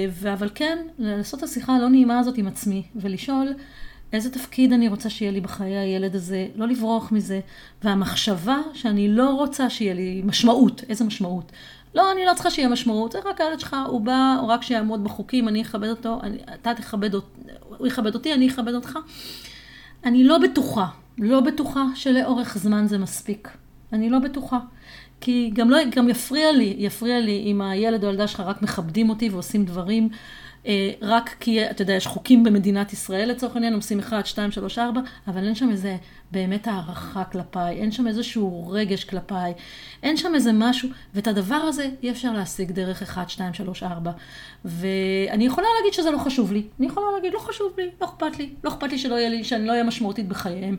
[0.09, 0.33] ו...
[0.33, 3.53] אבל כן, לעשות את השיחה הלא נעימה הזאת עם עצמי, ולשאול
[4.13, 7.39] איזה תפקיד אני רוצה שיהיה לי בחיי הילד הזה, לא לברוח מזה,
[7.83, 11.51] והמחשבה שאני לא רוצה שיהיה לי משמעות, איזה משמעות.
[11.95, 15.03] לא, אני לא צריכה שיהיה משמעות, זה רק הילד שלך, הוא בא, הוא רק שיעמוד
[15.03, 17.27] בחוקים, אני אכבד אותו, אני, אתה תכבד אותו,
[17.77, 18.99] הוא יכבד אותי, אני אכבד אותך.
[20.03, 20.85] אני לא בטוחה,
[21.17, 23.49] לא בטוחה שלאורך זמן זה מספיק.
[23.93, 24.59] אני לא בטוחה.
[25.21, 29.09] כי גם, לא, גם יפריע לי, יפריע לי אם הילד או הילדה שלך רק מכבדים
[29.09, 30.09] אותי ועושים דברים
[31.01, 35.01] רק כי, אתה יודע, יש חוקים במדינת ישראל לצורך העניין, עושים 1, 2, 3, 4,
[35.27, 35.97] אבל אין שם איזה
[36.31, 39.53] באמת הערכה כלפיי, אין שם איזשהו רגש כלפיי,
[40.03, 44.11] אין שם איזה משהו, ואת הדבר הזה אי אפשר להשיג דרך 1, 2, 3, 4.
[44.65, 48.39] ואני יכולה להגיד שזה לא חשוב לי, אני יכולה להגיד, לא חשוב לי, לא אכפת
[48.39, 50.77] לי, לא אכפת לי שלא יהיה לי, שאני לא אהיה משמעותית בחייהם.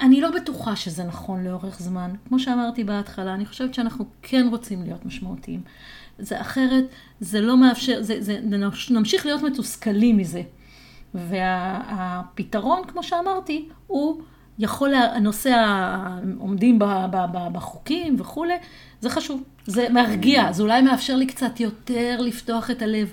[0.00, 2.10] אני לא בטוחה שזה נכון לאורך זמן.
[2.28, 5.60] כמו שאמרתי בהתחלה, אני חושבת שאנחנו כן רוצים להיות משמעותיים.
[6.18, 6.84] זה אחרת,
[7.20, 8.38] זה לא מאפשר, זה, זה,
[8.90, 10.42] נמשיך להיות מתוסכלים מזה.
[11.14, 14.20] והפתרון, כמו שאמרתי, הוא
[14.58, 16.78] יכול, הנושא העומדים
[17.52, 18.54] בחוקים וכולי,
[19.00, 23.12] זה חשוב, זה מרגיע, זה אולי מאפשר לי קצת יותר לפתוח את הלב.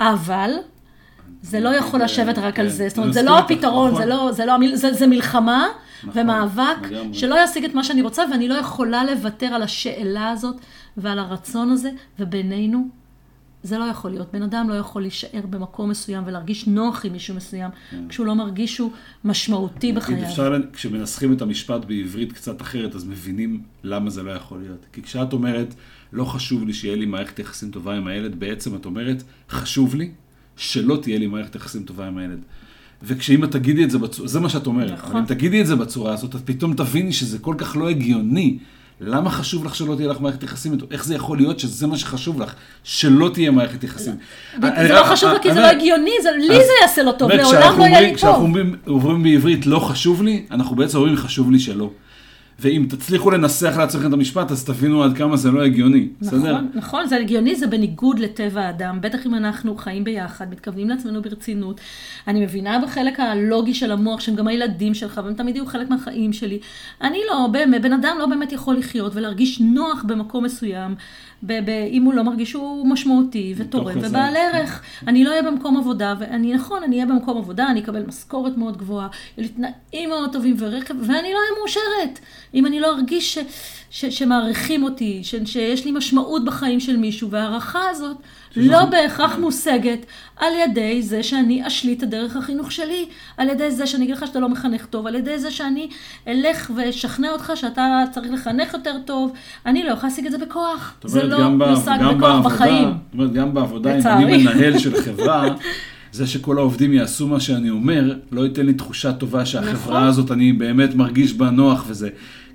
[0.00, 0.50] אבל
[1.42, 4.32] זה לא יכול לשבת רק על כן, זה, זאת אומרת, זה לא הפתרון, זה לא,
[4.32, 5.68] זה לא, זה מלחמה
[6.04, 10.56] נכון, ומאבק שלא ישיג את מה שאני רוצה, ואני לא יכולה לוותר על השאלה הזאת
[10.96, 12.88] ועל הרצון הזה, ובינינו,
[13.62, 14.32] זה לא יכול להיות.
[14.32, 18.08] בן אדם לא יכול להישאר במקום מסוים ולהרגיש נוח עם מישהו מסוים, כן.
[18.08, 18.90] כשהוא לא מרגיש שהוא
[19.24, 20.22] משמעותי בחייו.
[20.22, 24.86] אפשר, כשמנסחים את המשפט בעברית קצת אחרת, אז מבינים למה זה לא יכול להיות.
[24.92, 25.74] כי כשאת אומרת,
[26.12, 30.10] לא חשוב לי שיהיה לי מערכת יחסים טובה עם הילד, בעצם את אומרת, חשוב לי
[30.56, 32.38] שלא תהיה לי מערכת יחסים טובה עם הילד.
[33.02, 35.10] וכשאם את תגידי את זה בצורה, זה מה שאת אומרת, נכון.
[35.10, 38.58] אבל אם תגידי את זה בצורה הזאת, את פתאום תביני שזה כל כך לא הגיוני.
[39.00, 40.86] למה חשוב לך שלא תהיה לך מערכת יחסים איתו?
[40.90, 44.14] איך זה יכול להיות שזה מה שחשוב לך, שלא תהיה מערכת יחסים?
[44.62, 48.00] זה לא חשוב כי זה לא הגיוני, לי זה יעשה לא טוב, לעולם לא יהיה
[48.00, 48.16] לי טוב.
[48.16, 48.48] כשאנחנו
[48.86, 51.90] אומרים בעברית לא חשוב לי, אנחנו בעצם אומרים חשוב לי שלא.
[52.60, 56.60] ואם תצליחו לנסח לעצמכם את המשפט, אז תבינו עד כמה זה לא הגיוני, נכון, בסדר?
[56.74, 58.98] נכון, זה הגיוני, זה בניגוד לטבע האדם.
[59.00, 61.80] בטח אם אנחנו חיים ביחד, מתכוונים לעצמנו ברצינות.
[62.28, 66.32] אני מבינה בחלק הלוגי של המוח, שהם גם הילדים שלך, והם תמיד יהיו חלק מהחיים
[66.32, 66.58] שלי.
[67.02, 70.94] אני לא, באמת, בן אדם לא באמת יכול לחיות ולהרגיש נוח במקום מסוים.
[71.42, 74.82] ב- ב- אם הוא לא מרגיש שהוא משמעותי ותורם ובעל ערך.
[75.06, 78.76] אני לא אהיה במקום עבודה, ואני נכון, אני אהיה במקום עבודה, אני אקבל משכורת מאוד
[78.76, 82.18] גבוהה, יהיו לי תנאים מאוד טובים ורכב, ואני לא אהיה מאושרת.
[82.54, 83.38] אם אני לא ארגיש ש-
[83.90, 88.16] ש- שמעריכים אותי, ש- שיש לי משמעות בחיים של מישהו, וההערכה הזאת
[88.56, 93.86] לא בהכרח מושגת על ידי זה שאני אשליט את הדרך החינוך שלי, על ידי זה
[93.86, 95.88] שאני אגיד לך שאתה לא מחנך טוב, על ידי זה שאני
[96.28, 99.32] אלך ואשכנע אותך שאתה צריך לחנך יותר טוב.
[99.66, 100.94] אני לא יכולה להשיג את זה בכוח.
[101.04, 102.88] זה לא מושג בכוח בחיים.
[102.88, 105.48] זאת אומרת, גם בעבודה, אם אני מנהל של חברה,
[106.12, 110.02] זה שכל העובדים יעשו מה שאני אומר, לא ייתן לי תחושה טובה שהחברה נכון.
[110.02, 112.08] הזאת, אני באמת מרגיש בה נוח וזה.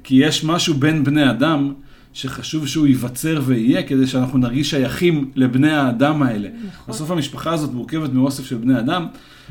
[0.06, 1.74] כי יש משהו בין בני אדם,
[2.14, 6.50] שחשוב שהוא ייווצר ויהיה כדי שאנחנו נרגיש שייכים לבני האדם האלה.
[6.50, 6.94] נכון.
[6.94, 9.08] בסוף המשפחה הזאת מורכבת מאוסף של בני אדם,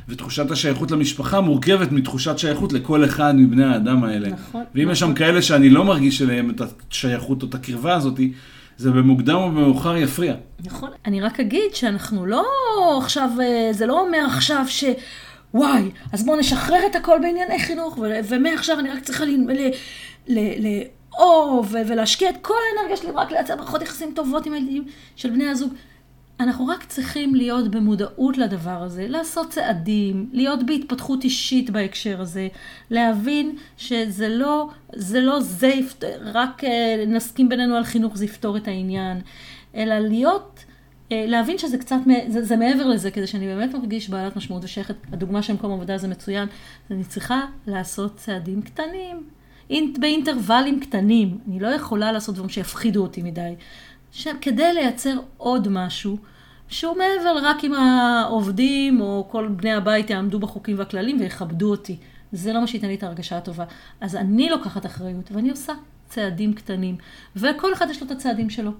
[0.09, 4.29] ותחושת השייכות למשפחה מורכבת מתחושת שייכות לכל אחד מבני האדם האלה.
[4.29, 4.65] נכון.
[4.75, 4.93] ואם נכון.
[4.93, 5.17] יש שם נכון.
[5.17, 8.21] כאלה שאני לא מרגיש אליהם את השייכות או את הקרבה הזאת,
[8.77, 10.35] זה במוקדם או במאוחר יפריע.
[10.65, 10.91] נכון.
[11.07, 12.45] אני רק אגיד שאנחנו לא
[13.03, 14.85] עכשיו, אה, זה לא אומר עכשיו ש...
[15.55, 19.71] וואי, אז בואו נשחרר את הכל בענייני חינוך, ומעכשיו אני רק צריכה ל...
[20.29, 20.39] ל...
[20.39, 20.67] ל...
[20.67, 20.83] ל...
[21.19, 24.85] לאהוב ולהשקיע את כל האנרגיה שלי רק לייצר מערכות יחסים טובות עם הילדים
[25.17, 25.73] של בני הזוג.
[26.41, 32.49] אנחנו רק צריכים להיות במודעות לדבר הזה, לעשות צעדים, להיות בהתפתחות אישית בהקשר הזה,
[32.91, 35.75] להבין שזה לא זה, לא זה
[36.21, 39.21] רק אה, נסכים בינינו על חינוך זה יפתור את העניין,
[39.75, 40.65] אלא להיות,
[41.13, 41.97] אה, להבין שזה קצת,
[42.29, 45.99] זה, זה מעבר לזה, כדי שאני באמת מרגיש בעלת משמעות ושייכת, הדוגמה של מקום עבודה
[45.99, 46.49] זה מצוין,
[46.91, 49.34] אני צריכה לעשות צעדים קטנים.
[49.99, 51.39] באינטרוולים קטנים.
[51.49, 53.55] אני לא יכולה לעשות דברים שיפחידו אותי מדי.
[54.41, 56.17] כדי לייצר עוד משהו,
[56.69, 61.97] שהוא מעבר רק אם העובדים או כל בני הבית יעמדו בחוקים והכללים ויכבדו אותי.
[62.33, 63.65] זה לא מה שייתן לי את ההרגשה הטובה.
[64.01, 65.73] אז אני לוקחת אחריות ואני עושה
[66.09, 66.97] צעדים קטנים.
[67.37, 68.71] וכל אחד יש לו את הצעדים שלו.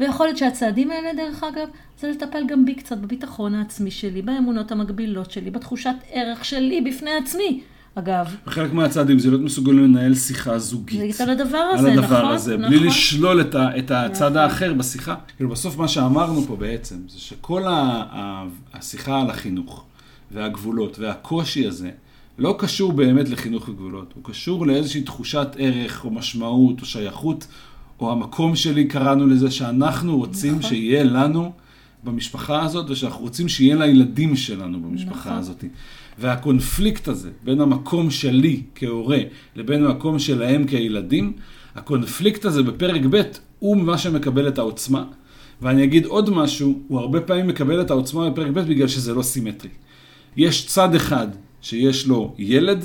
[0.00, 1.68] ויכול להיות שהצעדים האלה, דרך אגב,
[2.00, 7.10] זה לטפל גם בי קצת בביטחון העצמי שלי, באמונות המקבילות שלי, בתחושת ערך שלי בפני
[7.10, 7.62] עצמי.
[7.94, 8.34] אגב.
[8.46, 11.20] וחלק מהצעדים זה להיות מסוגלים לנהל שיחה זוגית.
[11.20, 12.70] על הדבר הזה, על הדבר נכון, הזה, נכון.
[12.70, 14.36] בלי לשלול את, ה, את הצד נכון.
[14.36, 15.14] האחר בשיחה.
[15.36, 19.84] כאילו בסוף מה שאמרנו פה בעצם, זה שכל ה, ה, השיחה על החינוך
[20.30, 21.90] והגבולות והקושי הזה,
[22.38, 27.46] לא קשור באמת לחינוך וגבולות, הוא קשור לאיזושהי תחושת ערך או משמעות או שייכות,
[28.00, 30.70] או המקום שלי קראנו לזה, שאנחנו רוצים נכון.
[30.70, 31.52] שיהיה לנו
[32.04, 35.32] במשפחה הזאת, ושאנחנו רוצים שיהיה לילדים שלנו במשפחה נכון.
[35.32, 35.64] הזאת.
[36.18, 39.18] והקונפליקט הזה בין המקום שלי כהורה
[39.56, 41.32] לבין המקום שלהם כילדים,
[41.74, 43.22] הקונפליקט הזה בפרק ב'
[43.58, 45.04] הוא מה שמקבל את העוצמה.
[45.62, 49.22] ואני אגיד עוד משהו, הוא הרבה פעמים מקבל את העוצמה בפרק ב' בגלל שזה לא
[49.22, 49.70] סימטרי.
[50.36, 51.28] יש צד אחד
[51.60, 52.84] שיש לו ילד,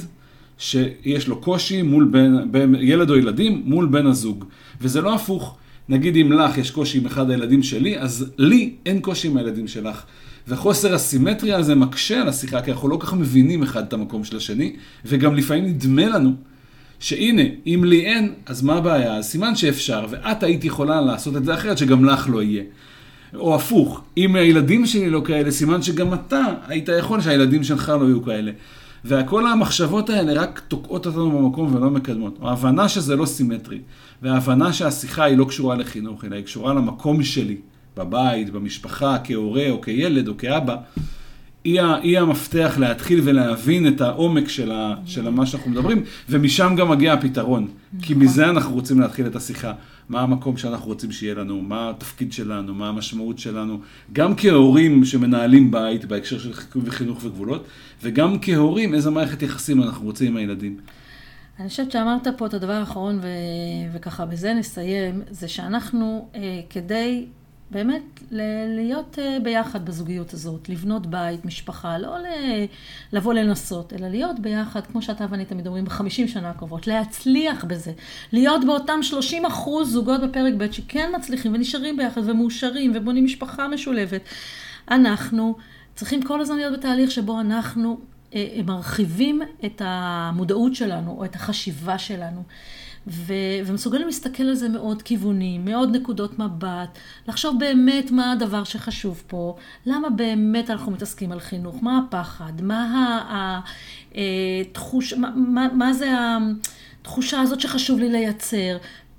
[0.58, 4.46] שיש לו קושי מול בן, בין, ילד או ילדים מול בן הזוג.
[4.82, 5.58] וזה לא הפוך.
[5.90, 9.68] נגיד אם לך יש קושי עם אחד הילדים שלי, אז לי אין קושי עם הילדים
[9.68, 10.04] שלך.
[10.48, 14.24] וחוסר הסימטריה הזה מקשה על השיחה, כי אנחנו לא כל כך מבינים אחד את המקום
[14.24, 14.76] של השני,
[15.06, 16.34] וגם לפעמים נדמה לנו
[17.00, 19.16] שהנה, אם לי אין, אז מה הבעיה?
[19.16, 22.64] אז סימן שאפשר, ואת היית יכולה לעשות את זה אחרת, שגם לך לא יהיה.
[23.36, 28.06] או הפוך, אם הילדים שלי לא כאלה, סימן שגם אתה היית יכול שהילדים שלך לא
[28.06, 28.52] יהיו כאלה.
[29.06, 32.40] וכל המחשבות האלה רק תוקעות אותנו במקום ולא מקדמות.
[32.42, 33.80] ההבנה שזה לא סימטרי,
[34.22, 37.58] וההבנה שהשיחה היא לא קשורה לחינוך, אלא היא קשורה למקום שלי,
[38.00, 40.76] בבית, במשפחה, כהורה או כילד או כאבא,
[41.64, 46.90] היא, היא המפתח להתחיל ולהבין את העומק של, ה, של מה שאנחנו מדברים, ומשם גם
[46.90, 47.68] מגיע הפתרון.
[48.02, 48.24] כי נכון.
[48.24, 49.74] מזה אנחנו רוצים להתחיל את השיחה.
[50.10, 53.80] מה המקום שאנחנו רוצים שיהיה לנו, מה התפקיד שלנו, מה המשמעות שלנו,
[54.14, 56.54] גם כהורים שמנהלים בית בהקשר של
[56.90, 57.66] חינוך וגבולות,
[58.04, 60.78] וגם כהורים איזה מערכת יחסים אנחנו רוצים עם הילדים.
[61.60, 63.28] אני חושבת שאמרת פה את הדבר האחרון, ו...
[63.94, 67.26] וככה בזה נסיים, זה שאנחנו, אה, כדי
[67.72, 68.24] באמת
[68.68, 72.16] להיות אה, ביחד בזוגיות הזאת, לבנות בית, משפחה, לא
[73.14, 77.92] לבוא לנסות, אלא להיות ביחד, כמו שאתה ואני תמיד אומרים, בחמישים שנה הקרובות, להצליח בזה,
[78.32, 84.22] להיות באותם 30 אחוז זוגות בפרק ב' שכן מצליחים ונשארים ביחד ומאושרים ובונים משפחה משולבת.
[84.92, 85.56] אנחנו
[85.96, 88.00] צריכים כל הזמן להיות בתהליך שבו אנחנו
[88.36, 92.44] אה, מרחיבים את המודעות שלנו או את החשיבה שלנו.
[93.08, 93.34] ו-
[93.66, 96.98] ומסוגלים להסתכל על זה מאוד כיוונים, מאוד נקודות מבט,
[97.28, 103.62] לחשוב באמת מה הדבר שחשוב פה, למה באמת אנחנו מתעסקים על חינוך, מה הפחד, מה
[104.62, 106.10] התחוש, מה, מה, מה זה.
[107.02, 108.78] התחושה הזאת שחשוב לי לייצר.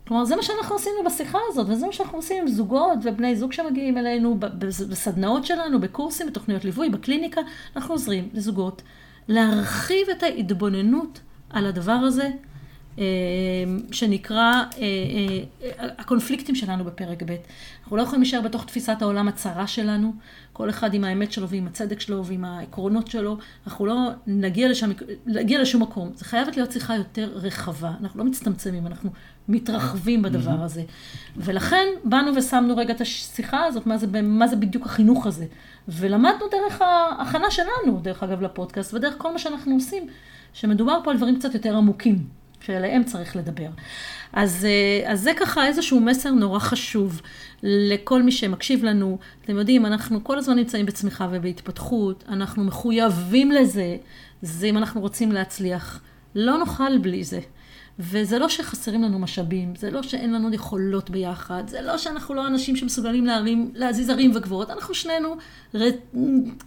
[0.08, 3.52] כלומר, זה מה שאנחנו עשינו בשיחה הזאת, וזה מה שאנחנו עושים עם זוגות ובני זוג
[3.52, 4.36] שמגיעים אלינו
[4.68, 7.40] בסדנאות שלנו, בקורסים, בתוכניות ליווי, בקליניקה.
[7.76, 8.82] אנחנו עוזרים לזוגות
[9.28, 11.20] להרחיב את ההתבוננות
[11.50, 12.30] על הדבר הזה, אה,
[13.92, 17.36] שנקרא אה, אה, הקונפליקטים שלנו בפרק ב'.
[17.82, 20.12] אנחנו לא יכולים להישאר בתוך תפיסת העולם הצרה שלנו,
[20.52, 24.90] כל אחד עם האמת שלו ועם הצדק שלו ועם העקרונות שלו, אנחנו לא נגיע לשם,
[25.26, 26.10] נגיע לשום מקום.
[26.14, 29.10] זה חייבת להיות שיחה יותר רחבה, אנחנו לא מצטמצמים, אנחנו
[29.48, 30.82] מתרחבים בדבר הזה.
[31.36, 35.46] ולכן באנו ושמנו רגע את השיחה הזאת, מה זה, מה זה בדיוק החינוך הזה.
[35.88, 40.06] ולמדנו דרך ההכנה שלנו, דרך אגב, לפודקאסט, ודרך כל מה שאנחנו עושים,
[40.52, 42.39] שמדובר פה על דברים קצת יותר עמוקים,
[42.70, 43.68] שעליהם צריך לדבר.
[44.32, 47.22] אז, אה, אז זה ככה איזשהו מסר נורא חשוב
[47.62, 49.18] לכל מי שמקשיב לנו.
[49.44, 53.96] אתם יודעים, אנחנו כל הזמן נמצאים בצמיחה ובהתפתחות, אנחנו מחויבים לזה,
[54.42, 56.00] זה אם אנחנו רוצים להצליח.
[56.34, 57.40] לא נוכל בלי זה.
[57.98, 62.46] וזה לא שחסרים לנו משאבים, זה לא שאין לנו יכולות ביחד, זה לא שאנחנו לא
[62.46, 65.36] אנשים שמסוגלים להרים, להזיז ערים וגבוהות, אנחנו שנינו,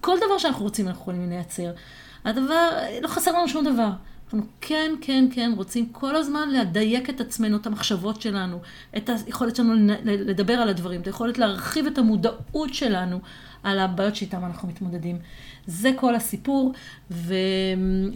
[0.02, 1.72] כל דבר שאנחנו רוצים אנחנו יכולים לייצר.
[2.26, 2.70] הדבר,
[3.02, 3.90] לא חסר לנו שום דבר.
[4.34, 8.60] אנחנו כן, כן, כן רוצים כל הזמן לדייק את עצמנו, את המחשבות שלנו,
[8.98, 13.20] את היכולת שלנו לדבר על הדברים, את היכולת להרחיב את המודעות שלנו
[13.64, 15.20] על הבעיות שאיתן אנחנו מתמודדים.
[15.68, 16.74] זה כל הסיפור,
[17.12, 17.34] ו...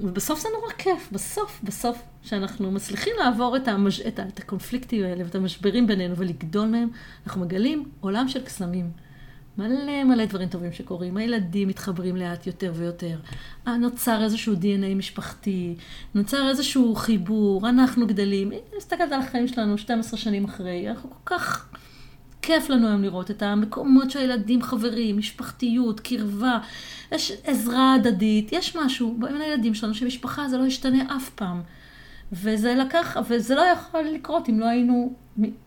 [0.02, 4.02] ובסוף זה נורא כיף, בסוף, בסוף, שאנחנו מצליחים לעבור את, המש...
[4.02, 6.90] את הקונפליקטים האלה ואת המשברים בינינו ולגדול מהם,
[7.26, 9.07] אנחנו מגלים עולם של קסמים.
[9.58, 13.18] מלא מלא דברים טובים שקורים, הילדים מתחברים לאט יותר ויותר,
[13.68, 15.76] נוצר איזשהו DNA משפחתי,
[16.16, 21.36] נוצר איזשהו חיבור, אנחנו גדלים, אני מסתכלת על החיים שלנו 12 שנים אחרי, אנחנו כל
[21.36, 21.70] כך
[22.42, 26.60] כיף לנו היום לראות את המקומות שהילדים חברים, משפחתיות, קרבה,
[27.12, 31.62] יש עזרה הדדית, יש משהו בין הילדים שלנו שמשפחה זה לא ישתנה אף פעם.
[32.32, 35.14] וזה לקח, וזה לא יכול לקרות אם לא היינו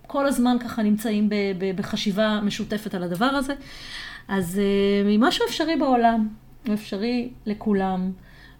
[0.06, 1.28] כל הזמן ככה נמצאים
[1.76, 3.54] בחשיבה משותפת על הדבר הזה.
[4.28, 6.28] אז אה, משהו אפשרי בעולם,
[6.66, 8.12] הוא אפשרי לכולם,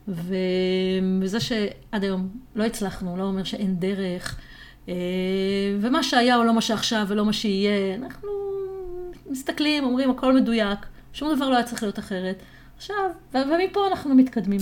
[0.08, 4.40] וזה שעד היום לא הצלחנו, לא אומר שאין דרך,
[4.88, 4.94] אה,
[5.80, 8.28] ומה שהיה הוא לא מה שעכשיו ולא מה שיהיה, אנחנו
[9.30, 10.78] מסתכלים, אומרים הכל מדויק,
[11.12, 12.42] שום דבר לא היה צריך להיות אחרת.
[12.76, 14.60] עכשיו, ומפה אנחנו מתקדמים.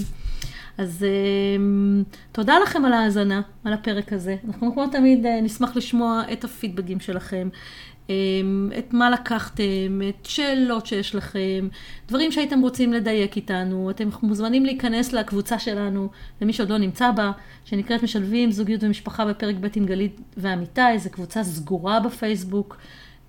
[0.78, 4.36] אז uh, תודה לכם על ההאזנה, על הפרק הזה.
[4.48, 7.48] אנחנו כמו תמיד uh, נשמח לשמוע את הפידבגים שלכם,
[8.06, 8.10] um,
[8.78, 11.68] את מה לקחתם, את שאלות שיש לכם,
[12.08, 13.90] דברים שהייתם רוצים לדייק איתנו.
[13.90, 16.08] אתם מוזמנים להיכנס לקבוצה שלנו,
[16.40, 17.32] למי שעוד לא נמצא בה,
[17.64, 22.76] שנקראת משלבים זוגיות ומשפחה בפרק ב' עם גלית ועמיתי, זו קבוצה סגורה בפייסבוק.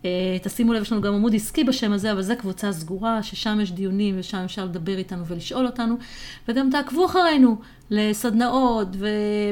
[0.05, 3.59] אה, תשימו לב, יש לנו גם עמוד עסקי בשם הזה, אבל זו קבוצה סגורה, ששם
[3.61, 5.97] יש דיונים ושם אפשר לדבר איתנו ולשאול אותנו.
[6.47, 7.57] וגם תעקבו אחרינו
[7.91, 9.07] לסדנאות ו-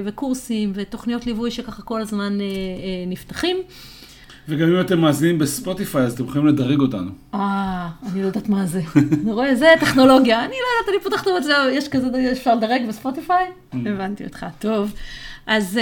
[0.06, 2.50] וקורסים ותוכניות ליווי שככה כל הזמן אה, אה,
[3.08, 3.58] נפתחים.
[4.50, 7.12] וגם אם אתם מאזינים בספוטיפיי, אז אתם יכולים לדרג אותנו.
[7.34, 8.82] אה, אני לא יודעת מה זה.
[8.96, 10.40] אני רואה, זה טכנולוגיה.
[10.40, 13.46] אני לא יודעת, אני פותחת את זה, יש כזה, אפשר לדרג בספוטיפיי?
[13.46, 13.76] Mm.
[13.86, 14.94] הבנתי אותך, טוב.
[15.48, 15.80] אז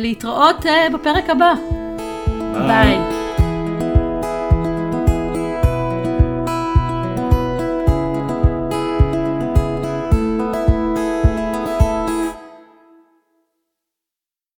[0.00, 1.54] להתראות בפרק הבא.
[2.52, 3.23] ביי.